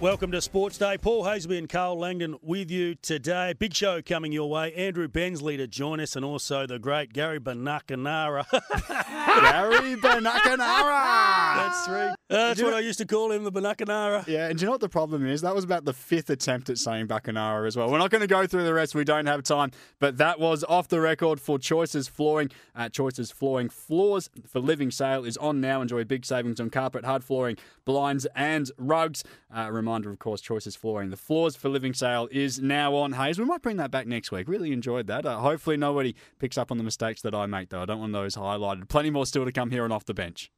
Welcome 0.01 0.31
to 0.31 0.41
Sports 0.41 0.79
Day. 0.79 0.97
Paul 0.97 1.23
Hasleby 1.25 1.59
and 1.59 1.69
Carl 1.69 1.95
Langdon 1.95 2.35
with 2.41 2.71
you 2.71 2.95
today. 2.95 3.53
Big 3.53 3.75
show 3.75 4.01
coming 4.01 4.31
your 4.31 4.49
way. 4.49 4.73
Andrew 4.73 5.07
Bensley 5.07 5.57
to 5.57 5.67
join 5.67 5.99
us, 5.99 6.15
and 6.15 6.25
also 6.25 6.65
the 6.65 6.79
great 6.79 7.13
Gary 7.13 7.39
Banakanara. 7.39 8.49
Gary 8.51 9.95
Banakanara. 9.97 11.55
That's 11.55 11.85
three. 11.85 12.15
That's 12.29 12.63
what 12.63 12.73
I 12.73 12.79
used 12.79 12.97
to 12.97 13.05
call 13.05 13.31
him, 13.31 13.43
the 13.43 13.51
Banakanara. 13.51 14.25
Yeah, 14.25 14.47
and 14.47 14.57
do 14.57 14.63
you 14.63 14.65
know 14.65 14.71
what 14.71 14.81
the 14.81 14.89
problem 14.89 15.27
is? 15.27 15.41
That 15.41 15.53
was 15.53 15.63
about 15.63 15.85
the 15.85 15.93
fifth 15.93 16.31
attempt 16.31 16.71
at 16.71 16.79
saying 16.79 17.07
Bacanara 17.07 17.67
as 17.67 17.77
well. 17.77 17.91
We're 17.91 17.99
not 17.99 18.09
going 18.09 18.21
to 18.21 18.27
go 18.27 18.47
through 18.47 18.63
the 18.63 18.73
rest. 18.73 18.95
We 18.95 19.03
don't 19.03 19.27
have 19.27 19.43
time. 19.43 19.69
But 19.99 20.17
that 20.17 20.39
was 20.39 20.63
off 20.63 20.87
the 20.87 20.99
record 20.99 21.39
for 21.39 21.59
Choices 21.59 22.07
Flooring. 22.07 22.49
At 22.75 22.91
Choices 22.91 23.29
Flooring, 23.29 23.69
floors 23.69 24.31
for 24.47 24.61
living 24.61 24.89
sale 24.89 25.25
is 25.25 25.37
on 25.37 25.61
now. 25.61 25.81
Enjoy 25.81 26.03
big 26.05 26.25
savings 26.25 26.59
on 26.59 26.71
carpet, 26.71 27.05
hard 27.05 27.23
flooring, 27.23 27.57
blinds, 27.85 28.25
and 28.35 28.71
rugs. 28.79 29.23
Uh, 29.55 29.69
reminder, 29.91 30.09
of 30.09 30.19
course, 30.19 30.39
Choices 30.39 30.77
Flooring. 30.77 31.09
The 31.09 31.17
floors 31.17 31.57
for 31.57 31.67
living 31.67 31.93
sale 31.93 32.29
is 32.31 32.61
now 32.61 32.95
on 32.95 33.11
Hayes. 33.11 33.37
We 33.37 33.43
might 33.43 33.61
bring 33.61 33.75
that 33.75 33.91
back 33.91 34.07
next 34.07 34.31
week. 34.31 34.47
Really 34.47 34.71
enjoyed 34.71 35.07
that. 35.07 35.25
Uh, 35.25 35.37
hopefully, 35.39 35.75
nobody 35.75 36.15
picks 36.39 36.57
up 36.57 36.71
on 36.71 36.77
the 36.77 36.83
mistakes 36.83 37.21
that 37.23 37.35
I 37.35 37.45
make, 37.45 37.69
though. 37.69 37.81
I 37.81 37.85
don't 37.85 37.99
want 37.99 38.13
those 38.13 38.37
highlighted. 38.37 38.87
Plenty 38.87 39.09
more 39.09 39.25
still 39.25 39.43
to 39.43 39.51
come 39.51 39.69
here 39.69 39.83
on 39.83 39.91
Off 39.91 40.05
the 40.05 40.13
Bench. 40.13 40.49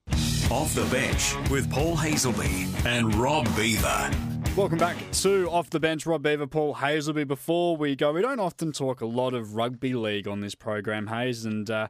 Off 0.51 0.75
the 0.75 0.85
bench 0.91 1.33
with 1.49 1.71
Paul 1.71 1.97
Hasleby 1.97 2.85
and 2.85 3.15
Rob 3.15 3.47
Beaver. 3.55 4.11
Welcome 4.55 4.77
back 4.77 4.97
to 5.13 5.49
Off 5.49 5.71
the 5.71 5.79
Bench. 5.79 6.05
Rob 6.05 6.21
Beaver, 6.21 6.45
Paul 6.45 6.75
Hasleby. 6.75 7.27
Before 7.27 7.75
we 7.75 7.95
go, 7.95 8.11
we 8.11 8.21
don't 8.21 8.39
often 8.39 8.71
talk 8.71 9.01
a 9.01 9.07
lot 9.07 9.33
of 9.33 9.55
rugby 9.55 9.95
league 9.95 10.27
on 10.27 10.41
this 10.41 10.53
program, 10.53 11.07
Hayes. 11.07 11.43
And 11.43 11.67
uh, 11.71 11.87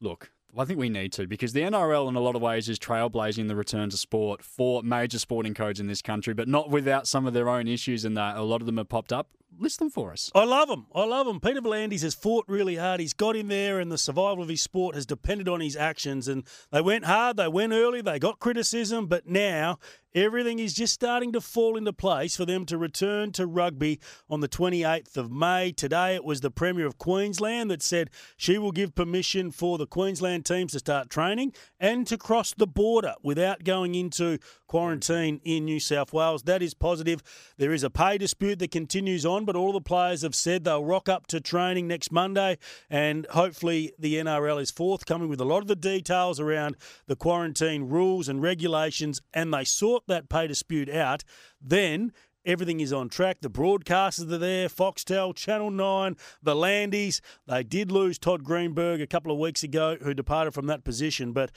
look, 0.00 0.32
I 0.58 0.64
think 0.64 0.78
we 0.78 0.88
need 0.88 1.12
to 1.12 1.26
because 1.26 1.52
the 1.52 1.60
NRL, 1.60 2.08
in 2.08 2.16
a 2.16 2.20
lot 2.20 2.34
of 2.34 2.42
ways, 2.42 2.68
is 2.68 2.78
trailblazing 2.78 3.48
the 3.48 3.56
return 3.56 3.90
to 3.90 3.96
sport 3.96 4.42
for 4.42 4.82
major 4.82 5.18
sporting 5.18 5.54
codes 5.54 5.80
in 5.80 5.86
this 5.86 6.02
country, 6.02 6.34
but 6.34 6.48
not 6.48 6.70
without 6.70 7.06
some 7.06 7.26
of 7.26 7.34
their 7.34 7.48
own 7.48 7.68
issues. 7.68 8.04
And 8.04 8.16
that 8.16 8.36
a 8.36 8.42
lot 8.42 8.60
of 8.60 8.66
them 8.66 8.78
have 8.78 8.88
popped 8.88 9.12
up. 9.12 9.28
List 9.58 9.80
them 9.80 9.90
for 9.90 10.12
us. 10.12 10.30
I 10.34 10.44
love 10.44 10.68
them. 10.68 10.86
I 10.94 11.04
love 11.04 11.26
them. 11.26 11.40
Peter 11.40 11.60
V'landys 11.60 12.02
has 12.02 12.14
fought 12.14 12.44
really 12.48 12.76
hard. 12.76 13.00
He's 13.00 13.12
got 13.12 13.36
in 13.36 13.48
there, 13.48 13.80
and 13.80 13.90
the 13.90 13.98
survival 13.98 14.42
of 14.42 14.48
his 14.48 14.62
sport 14.62 14.94
has 14.94 15.04
depended 15.04 15.48
on 15.48 15.60
his 15.60 15.76
actions. 15.76 16.28
And 16.28 16.44
they 16.70 16.80
went 16.80 17.04
hard, 17.04 17.36
they 17.36 17.48
went 17.48 17.72
early, 17.72 18.00
they 18.00 18.18
got 18.18 18.38
criticism, 18.38 19.06
but 19.06 19.28
now 19.28 19.78
everything 20.14 20.58
is 20.58 20.74
just 20.74 20.92
starting 20.92 21.32
to 21.32 21.40
fall 21.40 21.76
into 21.76 21.92
place 21.92 22.36
for 22.36 22.44
them 22.44 22.66
to 22.66 22.76
return 22.76 23.32
to 23.32 23.46
rugby 23.46 24.00
on 24.28 24.40
the 24.40 24.48
28th 24.48 25.16
of 25.16 25.30
May. 25.30 25.72
Today 25.72 26.14
it 26.14 26.24
was 26.24 26.40
the 26.40 26.50
Premier 26.50 26.86
of 26.86 26.98
Queensland 26.98 27.70
that 27.70 27.82
said 27.82 28.10
she 28.36 28.58
will 28.58 28.72
give 28.72 28.94
permission 28.94 29.50
for 29.50 29.78
the 29.78 29.86
Queensland 29.86 30.44
teams 30.44 30.72
to 30.72 30.80
start 30.80 31.10
training 31.10 31.52
and 31.78 32.06
to 32.06 32.18
cross 32.18 32.52
the 32.54 32.66
border 32.66 33.14
without 33.22 33.64
going 33.64 33.94
into 33.94 34.38
quarantine 34.66 35.40
in 35.44 35.64
New 35.64 35.80
South 35.80 36.12
Wales. 36.12 36.44
That 36.44 36.62
is 36.62 36.74
positive. 36.74 37.22
There 37.56 37.72
is 37.72 37.82
a 37.82 37.90
pay 37.90 38.18
dispute 38.18 38.58
that 38.60 38.70
continues 38.70 39.26
on, 39.26 39.44
but 39.44 39.56
all 39.56 39.72
the 39.72 39.80
players 39.80 40.22
have 40.22 40.34
said 40.34 40.64
they'll 40.64 40.84
rock 40.84 41.08
up 41.08 41.26
to 41.28 41.40
training 41.40 41.88
next 41.88 42.12
Monday, 42.12 42.58
and 42.88 43.26
hopefully 43.30 43.92
the 43.98 44.14
NRL 44.14 44.60
is 44.60 44.70
forthcoming 44.70 45.28
with 45.28 45.40
a 45.40 45.44
lot 45.44 45.62
of 45.62 45.68
the 45.68 45.76
details 45.76 46.38
around 46.38 46.76
the 47.06 47.16
quarantine 47.16 47.88
rules 47.88 48.28
and 48.28 48.42
regulations, 48.42 49.20
and 49.34 49.52
they 49.52 49.64
sort 49.64 49.99
that 50.06 50.28
pay 50.28 50.46
dispute 50.46 50.88
out. 50.88 51.24
Then 51.60 52.12
Everything 52.46 52.80
is 52.80 52.92
on 52.92 53.10
track. 53.10 53.42
The 53.42 53.50
broadcasters 53.50 54.32
are 54.32 54.38
there 54.38 54.68
Foxtel, 54.68 55.34
Channel 55.34 55.70
9, 55.70 56.16
the 56.42 56.54
Landies. 56.54 57.20
They 57.46 57.62
did 57.62 57.92
lose 57.92 58.18
Todd 58.18 58.44
Greenberg 58.44 59.02
a 59.02 59.06
couple 59.06 59.30
of 59.30 59.38
weeks 59.38 59.62
ago, 59.62 59.98
who 60.00 60.14
departed 60.14 60.54
from 60.54 60.66
that 60.68 60.82
position, 60.82 61.32
but 61.32 61.50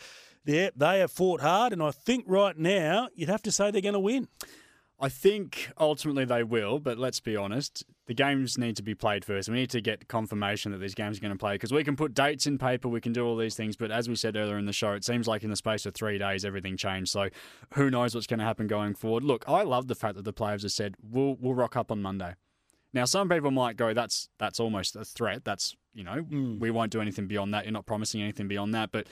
they, 0.44 0.70
they 0.76 1.00
have 1.00 1.12
fought 1.12 1.40
hard, 1.40 1.72
and 1.72 1.82
I 1.82 1.92
think 1.92 2.26
right 2.28 2.58
now 2.58 3.08
you'd 3.16 3.30
have 3.30 3.44
to 3.44 3.52
say 3.52 3.72
they're 3.72 3.82
going 3.82 3.94
to 3.94 4.00
win. 4.00 4.28
I 5.00 5.08
think 5.08 5.70
ultimately 5.80 6.26
they 6.26 6.44
will, 6.44 6.80
but 6.80 6.98
let's 6.98 7.22
be 7.22 7.38
honest. 7.38 7.86
The 8.06 8.14
games 8.14 8.58
need 8.58 8.76
to 8.76 8.84
be 8.84 8.96
played 8.96 9.24
first. 9.24 9.48
We 9.48 9.56
need 9.56 9.70
to 9.70 9.80
get 9.80 10.10
confirmation 10.10 10.74
that 10.74 10.80
these 10.80 10.94
games 10.94 11.18
are 11.18 11.22
going 11.22 11.32
to 11.32 11.38
play 11.38 11.54
because 11.54 11.72
we 11.72 11.84
can 11.86 11.96
put 11.96 12.14
dates 12.14 12.46
in 12.46 12.58
paper, 12.58 12.90
we 12.90 13.00
can 13.00 13.14
do 13.14 13.26
all 13.26 13.38
these 13.38 13.56
things, 13.56 13.78
but 13.78 13.92
as 13.92 14.10
we 14.10 14.16
said 14.16 14.36
earlier 14.36 14.58
in 14.58 14.66
the 14.66 14.74
show, 14.74 14.92
it 14.92 15.06
seems 15.06 15.26
like 15.28 15.44
in 15.44 15.50
the 15.50 15.56
space 15.56 15.86
of 15.86 15.94
three 15.94 16.18
days 16.18 16.44
everything 16.44 16.76
changed. 16.76 17.12
So 17.12 17.30
who 17.76 17.90
knows 17.90 18.14
what's 18.14 18.28
going 18.28 18.40
to 18.40 18.46
happen 18.46 18.68
going 18.68 18.94
forward? 18.94 19.24
Look, 19.24 19.46
I 19.48 19.64
love 19.64 19.88
the 19.88 19.96
fact 19.96 20.16
that 20.16 20.26
the 20.26 20.34
players 20.34 20.64
have 20.64 20.72
said 20.72 20.96
we'll 21.02 21.38
we'll 21.40 21.54
rock 21.54 21.78
up 21.78 21.92
on 21.92 22.02
Monday. 22.02 22.36
Now 22.94 23.06
some 23.06 23.30
people 23.30 23.52
might 23.52 23.78
go, 23.78 23.94
that's 23.94 24.30
that's 24.38 24.60
almost 24.60 24.96
a 24.96 25.06
threat. 25.06 25.46
That's 25.46 25.76
you 25.94 26.04
know 26.04 26.24
mm. 26.24 26.60
we 26.60 26.72
won't 26.72 26.92
do 26.92 27.00
anything 27.00 27.28
beyond 27.28 27.54
that. 27.54 27.64
You're 27.64 27.72
not 27.72 27.86
promising 27.86 28.22
anything 28.22 28.50
beyond 28.50 28.74
that, 28.76 28.92
but 28.92 29.08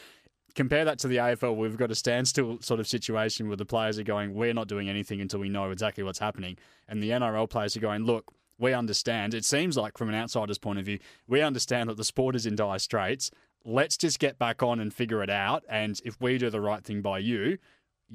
compare 0.56 0.86
that 0.86 1.00
to 1.00 1.08
the 1.08 1.18
AFL. 1.18 1.56
We've 1.56 1.78
got 1.78 1.92
a 1.92 1.96
standstill 1.96 2.60
sort 2.62 2.80
of 2.80 2.88
situation 2.88 3.48
where 3.48 3.58
the 3.58 3.66
players 3.66 3.98
are 4.00 4.04
going, 4.04 4.34
we're 4.34 4.54
not 4.54 4.68
doing 4.68 4.90
anything 4.90 5.22
until 5.22 5.40
we 5.40 5.50
know 5.50 5.72
exactly 5.72 6.04
what's 6.04 6.20
happening. 6.20 6.58
And 6.88 7.02
the 7.02 7.12
NRL 7.12 7.50
players 7.50 7.76
are 7.78 7.80
going, 7.80 8.04
look, 8.04 8.34
we 8.62 8.74
understand. 8.74 9.34
It 9.34 9.44
seems 9.44 9.76
like, 9.76 9.98
from 9.98 10.08
an 10.08 10.16
outsider's 10.16 10.60
point 10.60 10.80
of 10.80 10.86
view, 10.86 11.00
we 11.28 11.42
understand 11.42 11.90
that 11.90 11.98
the 11.98 12.04
sport 12.04 12.36
is 12.36 12.46
in 12.46 12.56
dire 12.56 12.80
straits. 12.80 13.32
Let's 13.66 13.98
just 13.98 14.20
get 14.20 14.40
back 14.40 14.64
on 14.64 14.80
and 14.80 14.94
figure 14.94 15.22
it 15.24 15.30
out. 15.30 15.64
And 15.68 16.00
if 16.06 16.22
we 16.22 16.38
do 16.38 16.50
the 16.50 16.62
right 16.62 16.84
thing 16.84 17.02
by 17.02 17.20
you, 17.20 17.58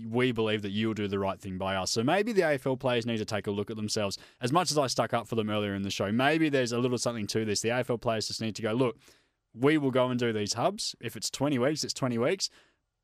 we 0.09 0.31
believe 0.31 0.63
that 0.63 0.71
you'll 0.71 0.95
do 0.95 1.09
the 1.09 1.19
right 1.19 1.41
thing 1.41 1.59
by 1.59 1.75
us. 1.75 1.91
So 1.91 2.03
maybe 2.03 2.33
the 2.33 2.43
AFL 2.43 2.79
players 2.79 3.07
need 3.07 3.17
to 3.19 3.25
take 3.25 3.47
a 3.47 3.51
look 3.51 3.71
at 3.71 3.77
themselves. 3.77 4.19
As 4.41 4.53
much 4.53 4.71
as 4.71 4.79
I 4.79 4.87
stuck 4.87 5.13
up 5.13 5.27
for 5.27 5.35
them 5.35 5.51
earlier 5.51 5.75
in 5.75 5.83
the 5.83 5.91
show, 5.91 6.13
maybe 6.13 6.49
there's 6.49 6.73
a 6.73 6.79
little 6.79 6.99
something 6.99 7.27
to 7.29 7.45
this. 7.45 7.61
The 7.61 7.71
AFL 7.71 8.01
players 8.01 8.29
just 8.29 8.41
need 8.41 8.55
to 8.57 8.63
go, 8.63 8.73
look, 8.73 8.99
we 9.55 9.79
will 9.79 9.91
go 9.91 10.09
and 10.09 10.21
do 10.21 10.33
these 10.33 10.53
hubs. 10.53 10.95
If 11.01 11.17
it's 11.17 11.31
20 11.31 11.59
weeks, 11.59 11.83
it's 11.83 11.95
20 11.95 12.19
weeks. 12.19 12.51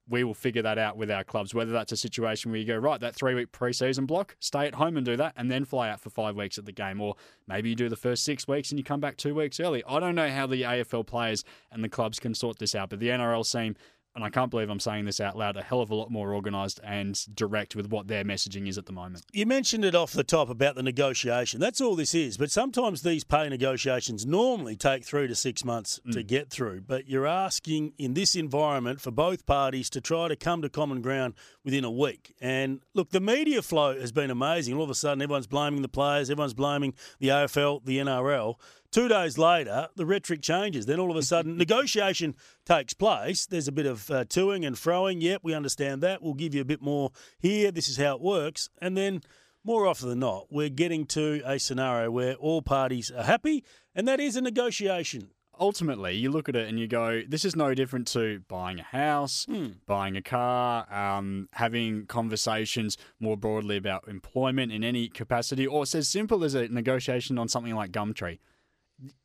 We 0.09 0.25
will 0.25 0.35
figure 0.35 0.63
that 0.63 0.79
out 0.79 0.97
with 0.97 1.11
our 1.11 1.25
clubs, 1.25 1.55
whether 1.55 1.73
that's 1.73 1.93
a 1.93 1.97
situation 1.97 2.51
where 2.51 2.61
you 2.61 2.67
go, 2.67 2.77
right, 2.77 3.01
that 3.01 3.15
three 3.15 3.35
week 3.35 3.53
preseason 3.53 4.07
block, 4.07 4.37
stay 4.41 4.67
at 4.67 4.75
home 4.75 4.97
and 4.97 5.07
do 5.07 5.17
that, 5.17 5.33
and 5.37 5.51
then 5.51 5.65
fly 5.65 5.91
out 5.91 6.01
for 6.01 6.11
five 6.11 6.37
weeks 6.37 6.59
at 6.59 6.65
the 6.65 6.73
game. 6.73 7.01
Or 7.01 7.15
maybe 7.47 7.71
you 7.71 7.77
do 7.77 7.89
the 7.89 7.97
first 7.97 8.25
six 8.25 8.49
weeks 8.49 8.71
and 8.71 8.79
you 8.79 8.85
come 8.85 9.01
back 9.01 9.17
two 9.17 9.35
weeks 9.35 9.61
early. 9.61 9.83
I 9.87 10.01
don't 10.01 10.15
know 10.15 10.29
how 10.29 10.47
the 10.47 10.63
AFL 10.63 11.07
players 11.07 11.45
and 11.71 11.85
the 11.85 11.89
clubs 11.89 12.19
can 12.19 12.35
sort 12.35 12.59
this 12.59 12.75
out, 12.75 12.91
but 12.91 12.99
the 12.99 13.09
NRL 13.09 13.47
seem 13.47 13.77
and 14.15 14.23
I 14.25 14.31
can't 14.31 14.51
believe 14.51 14.69
I'm 14.71 14.81
saying 14.81 15.05
this 15.07 15.21
out 15.21 15.37
loud, 15.39 15.57
a 15.57 15.63
hell 15.63 15.81
of 15.81 15.91
a 15.91 15.95
lot 15.95 16.11
more 16.11 16.35
organised 16.35 16.81
and 16.85 17.19
direct 17.35 17.75
with 17.75 17.89
what 17.91 18.09
their 18.09 18.25
messaging 18.25 18.69
is 18.69 18.77
at 18.77 18.87
the 18.87 18.93
moment. 18.93 19.25
You 19.33 19.47
mentioned 19.47 19.85
it 19.85 19.95
off 19.95 20.13
the 20.13 20.25
top 20.25 20.51
about 20.51 20.75
the 20.75 20.83
negotiation. 20.83 21.61
That's 21.61 21.81
all 21.81 21.97
this 21.97 22.15
is. 22.15 22.37
But 22.37 22.51
sometimes 22.51 23.03
these 23.03 23.25
pay 23.25 23.49
negotiations 23.49 24.27
normally 24.27 24.77
take 24.77 25.05
three 25.05 25.27
to 25.29 25.35
six 25.35 25.65
months 25.65 26.01
Mm. 26.07 26.13
to 26.13 26.23
get 26.23 26.51
through. 26.51 26.83
But 26.83 27.09
you're 27.09 27.27
asking 27.27 27.93
in 27.99 28.15
this 28.15 28.35
environment 28.35 29.01
for 29.01 29.11
both 29.11 29.47
parties 29.47 29.89
to 29.91 30.01
try 30.01 30.29
to 30.29 30.37
come 30.37 30.63
to 30.63 30.69
common 30.69 31.01
ground 31.01 31.35
within 31.65 31.85
a 31.85 31.91
week. 31.91 32.35
And 32.41 32.81
look, 32.95 33.11
the 33.11 33.21
media 33.21 33.63
flow 33.63 33.99
has 33.99 34.13
been 34.13 34.31
amazing. 34.31 34.75
All 34.75 34.83
of 34.85 34.91
a 34.91 34.95
sudden, 34.95 35.23
everyone's 35.23 35.47
blaming 35.47 35.83
the 35.83 35.89
players, 35.89 36.29
everyone's 36.31 36.55
blaming 36.55 36.95
the 37.19 37.29
AFL, 37.29 37.81
the 37.85 37.99
NRL. 37.99 38.57
Two 38.93 39.09
days 39.09 39.39
later, 39.39 39.89
the 39.97 40.05
rhetoric 40.05 40.43
changes. 40.43 40.85
Then 40.85 41.01
all 41.01 41.11
of 41.11 41.17
a 41.17 41.23
sudden, 41.23 41.57
negotiation 41.57 42.35
takes 42.67 42.93
place. 42.93 43.47
There's 43.47 43.67
a 43.67 43.73
bit 43.73 43.87
of 43.87 44.11
uh, 44.11 44.27
toing 44.27 44.67
and 44.67 44.77
froing. 44.77 45.23
Yep, 45.23 45.41
we 45.43 45.55
understand 45.55 46.03
that. 46.03 46.23
We'll 46.23 46.35
give 46.35 46.55
you 46.55 46.61
a 46.61 46.67
bit 46.67 46.83
more 46.83 47.11
here. 47.39 47.73
This 47.73 47.89
is 47.89 47.97
how 47.97 48.17
it 48.17 48.21
works. 48.21 48.69
And 48.83 48.95
then, 48.95 49.23
more 49.65 49.87
often 49.87 50.11
than 50.11 50.19
not, 50.19 50.49
we're 50.51 50.69
getting 50.69 51.07
to 51.07 51.41
a 51.47 51.59
scenario 51.59 52.11
where 52.11 52.35
all 52.35 52.61
parties 52.61 53.11
are 53.11 53.23
happy, 53.23 53.65
and 53.95 54.07
that 54.07 54.21
is 54.21 54.37
a 54.37 54.43
negotiation. 54.43 55.31
Ultimately, 55.59 56.15
you 56.17 56.31
look 56.31 56.51
at 56.51 56.57
it 56.57 56.69
and 56.69 56.79
you 56.79 56.87
go, 56.87 57.23
this 57.27 57.47
is 57.47 57.57
no 57.57 57.73
different 57.73 58.09
to 58.09 58.41
buying 58.47 58.81
a 58.81 58.83
house, 58.83 59.47
buying 59.87 60.19
a 60.19 60.23
car, 60.23 60.93
um, 60.93 61.49
having 61.53 62.05
conversations 62.07 62.99
more 63.21 63.39
broadly 63.39 63.79
about 63.79 64.07
employment 64.07 64.71
in 64.71 64.85
any 64.85 65.09
capacity, 65.09 65.67
or 65.67 65.85
it's 65.85 65.95
as 65.95 66.09
simple 66.09 66.45
as 66.45 66.55
a 66.55 66.69
negotiation 66.69 67.39
on 67.39 67.49
something 67.49 67.75
like 67.75 67.91
Gumtree. 67.91 68.39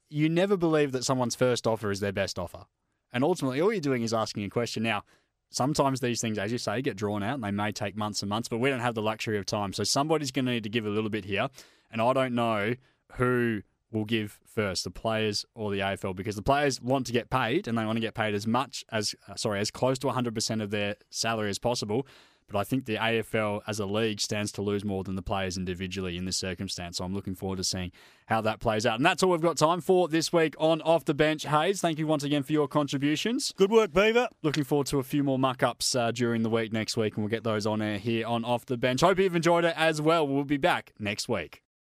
You 0.10 0.30
never 0.30 0.58
believe 0.58 0.92
that 0.94 1.04
someone's 1.04 1.36
first 1.36 1.68
offer 1.68 1.92
is 1.92 2.00
their 2.00 2.12
best 2.12 2.40
offer. 2.40 2.66
And 3.12 3.24
ultimately, 3.24 3.62
all 3.62 3.72
you're 3.72 3.82
doing 3.82 4.04
is 4.04 4.14
asking 4.14 4.44
a 4.44 4.50
question. 4.50 4.84
Now, 4.84 5.04
sometimes 5.50 6.00
these 6.00 6.22
things, 6.22 6.38
as 6.38 6.52
you 6.52 6.58
say, 6.58 6.82
get 6.82 6.98
drawn 6.98 7.24
out 7.24 7.36
and 7.36 7.44
they 7.44 7.52
may 7.52 7.72
take 7.72 7.96
months 7.96 8.22
and 8.22 8.30
months, 8.30 8.50
but 8.50 8.60
we 8.60 8.70
don't 8.70 8.80
have 8.80 8.96
the 8.96 9.02
luxury 9.02 9.38
of 9.38 9.46
time. 9.46 9.74
So 9.74 9.84
somebody's 9.84 10.32
going 10.32 10.46
to 10.46 10.52
need 10.52 10.64
to 10.64 10.70
give 10.70 10.86
a 10.86 10.90
little 10.90 11.10
bit 11.10 11.26
here. 11.26 11.50
And 11.90 12.02
I 12.02 12.14
don't 12.14 12.36
know 12.36 12.76
who 13.14 13.62
will 13.92 14.06
give 14.06 14.40
first, 14.46 14.84
the 14.84 14.92
players 14.92 15.46
or 15.56 15.72
the 15.72 15.80
AFL, 15.80 16.16
because 16.16 16.36
the 16.36 16.42
players 16.42 16.82
want 16.82 17.06
to 17.08 17.14
get 17.14 17.30
paid 17.30 17.68
and 17.68 17.78
they 17.78 17.86
want 17.86 17.96
to 17.96 18.02
get 18.02 18.14
paid 18.14 18.36
as 18.36 18.46
much 18.46 18.84
as, 18.92 19.16
sorry, 19.36 19.62
as 19.62 19.72
close 19.72 19.98
to 20.00 20.08
100% 20.08 20.62
of 20.62 20.72
their 20.72 20.96
salary 21.10 21.50
as 21.50 21.60
possible. 21.60 22.06
But 22.50 22.60
I 22.60 22.64
think 22.64 22.86
the 22.86 22.96
AFL 22.96 23.62
as 23.68 23.80
a 23.80 23.86
league 23.86 24.22
stands 24.22 24.52
to 24.54 24.62
lose 24.62 24.86
more 24.86 25.04
than 25.04 25.16
the 25.16 25.22
players 25.22 25.58
individually 25.58 26.18
in 26.18 26.26
this 26.26 26.38
circumstance. 26.38 26.98
So 26.98 27.04
I'm 27.04 27.14
looking 27.14 27.36
forward 27.36 27.58
to 27.58 27.64
seeing 27.64 27.92
how 28.28 28.42
that 28.42 28.60
plays 28.60 28.86
out. 28.86 28.96
And 28.96 29.06
that's 29.06 29.22
all 29.22 29.32
we've 29.32 29.42
got 29.42 29.58
time 29.58 29.82
for 29.82 30.08
this 30.08 30.32
week 30.32 30.56
on 30.58 30.82
Off 30.82 31.06
the 31.06 31.14
Bench. 31.14 31.44
Hayes, 31.44 31.82
thank 31.82 32.00
you 32.00 32.08
once 32.08 32.24
again 32.24 32.44
for 32.44 32.54
your 32.54 32.68
contributions. 32.68 33.54
Good 33.58 33.72
work, 33.72 33.94
Beaver. 33.94 34.30
Looking 34.44 34.64
forward 34.64 34.88
to 34.88 35.00
a 35.00 35.04
few 35.04 35.24
more 35.24 35.38
muck 35.38 35.62
ups 35.64 35.96
uh, 35.96 36.12
during 36.12 36.44
the 36.44 36.50
week 36.50 36.72
next 36.72 36.96
week, 36.96 37.16
and 37.16 37.24
we'll 37.24 37.32
get 37.32 37.44
those 37.44 37.66
on 37.66 37.82
air 37.82 37.98
here 37.98 38.26
on 38.26 38.46
Off 38.46 38.66
the 38.66 38.78
Bench. 38.78 39.02
Hope 39.02 39.20
you've 39.20 39.36
enjoyed 39.36 39.66
it 39.66 39.74
as 39.78 40.02
well. 40.02 40.28
We'll 40.28 40.44
be 40.44 40.58
back 40.58 40.94
next 41.00 41.28
week. 41.28 41.67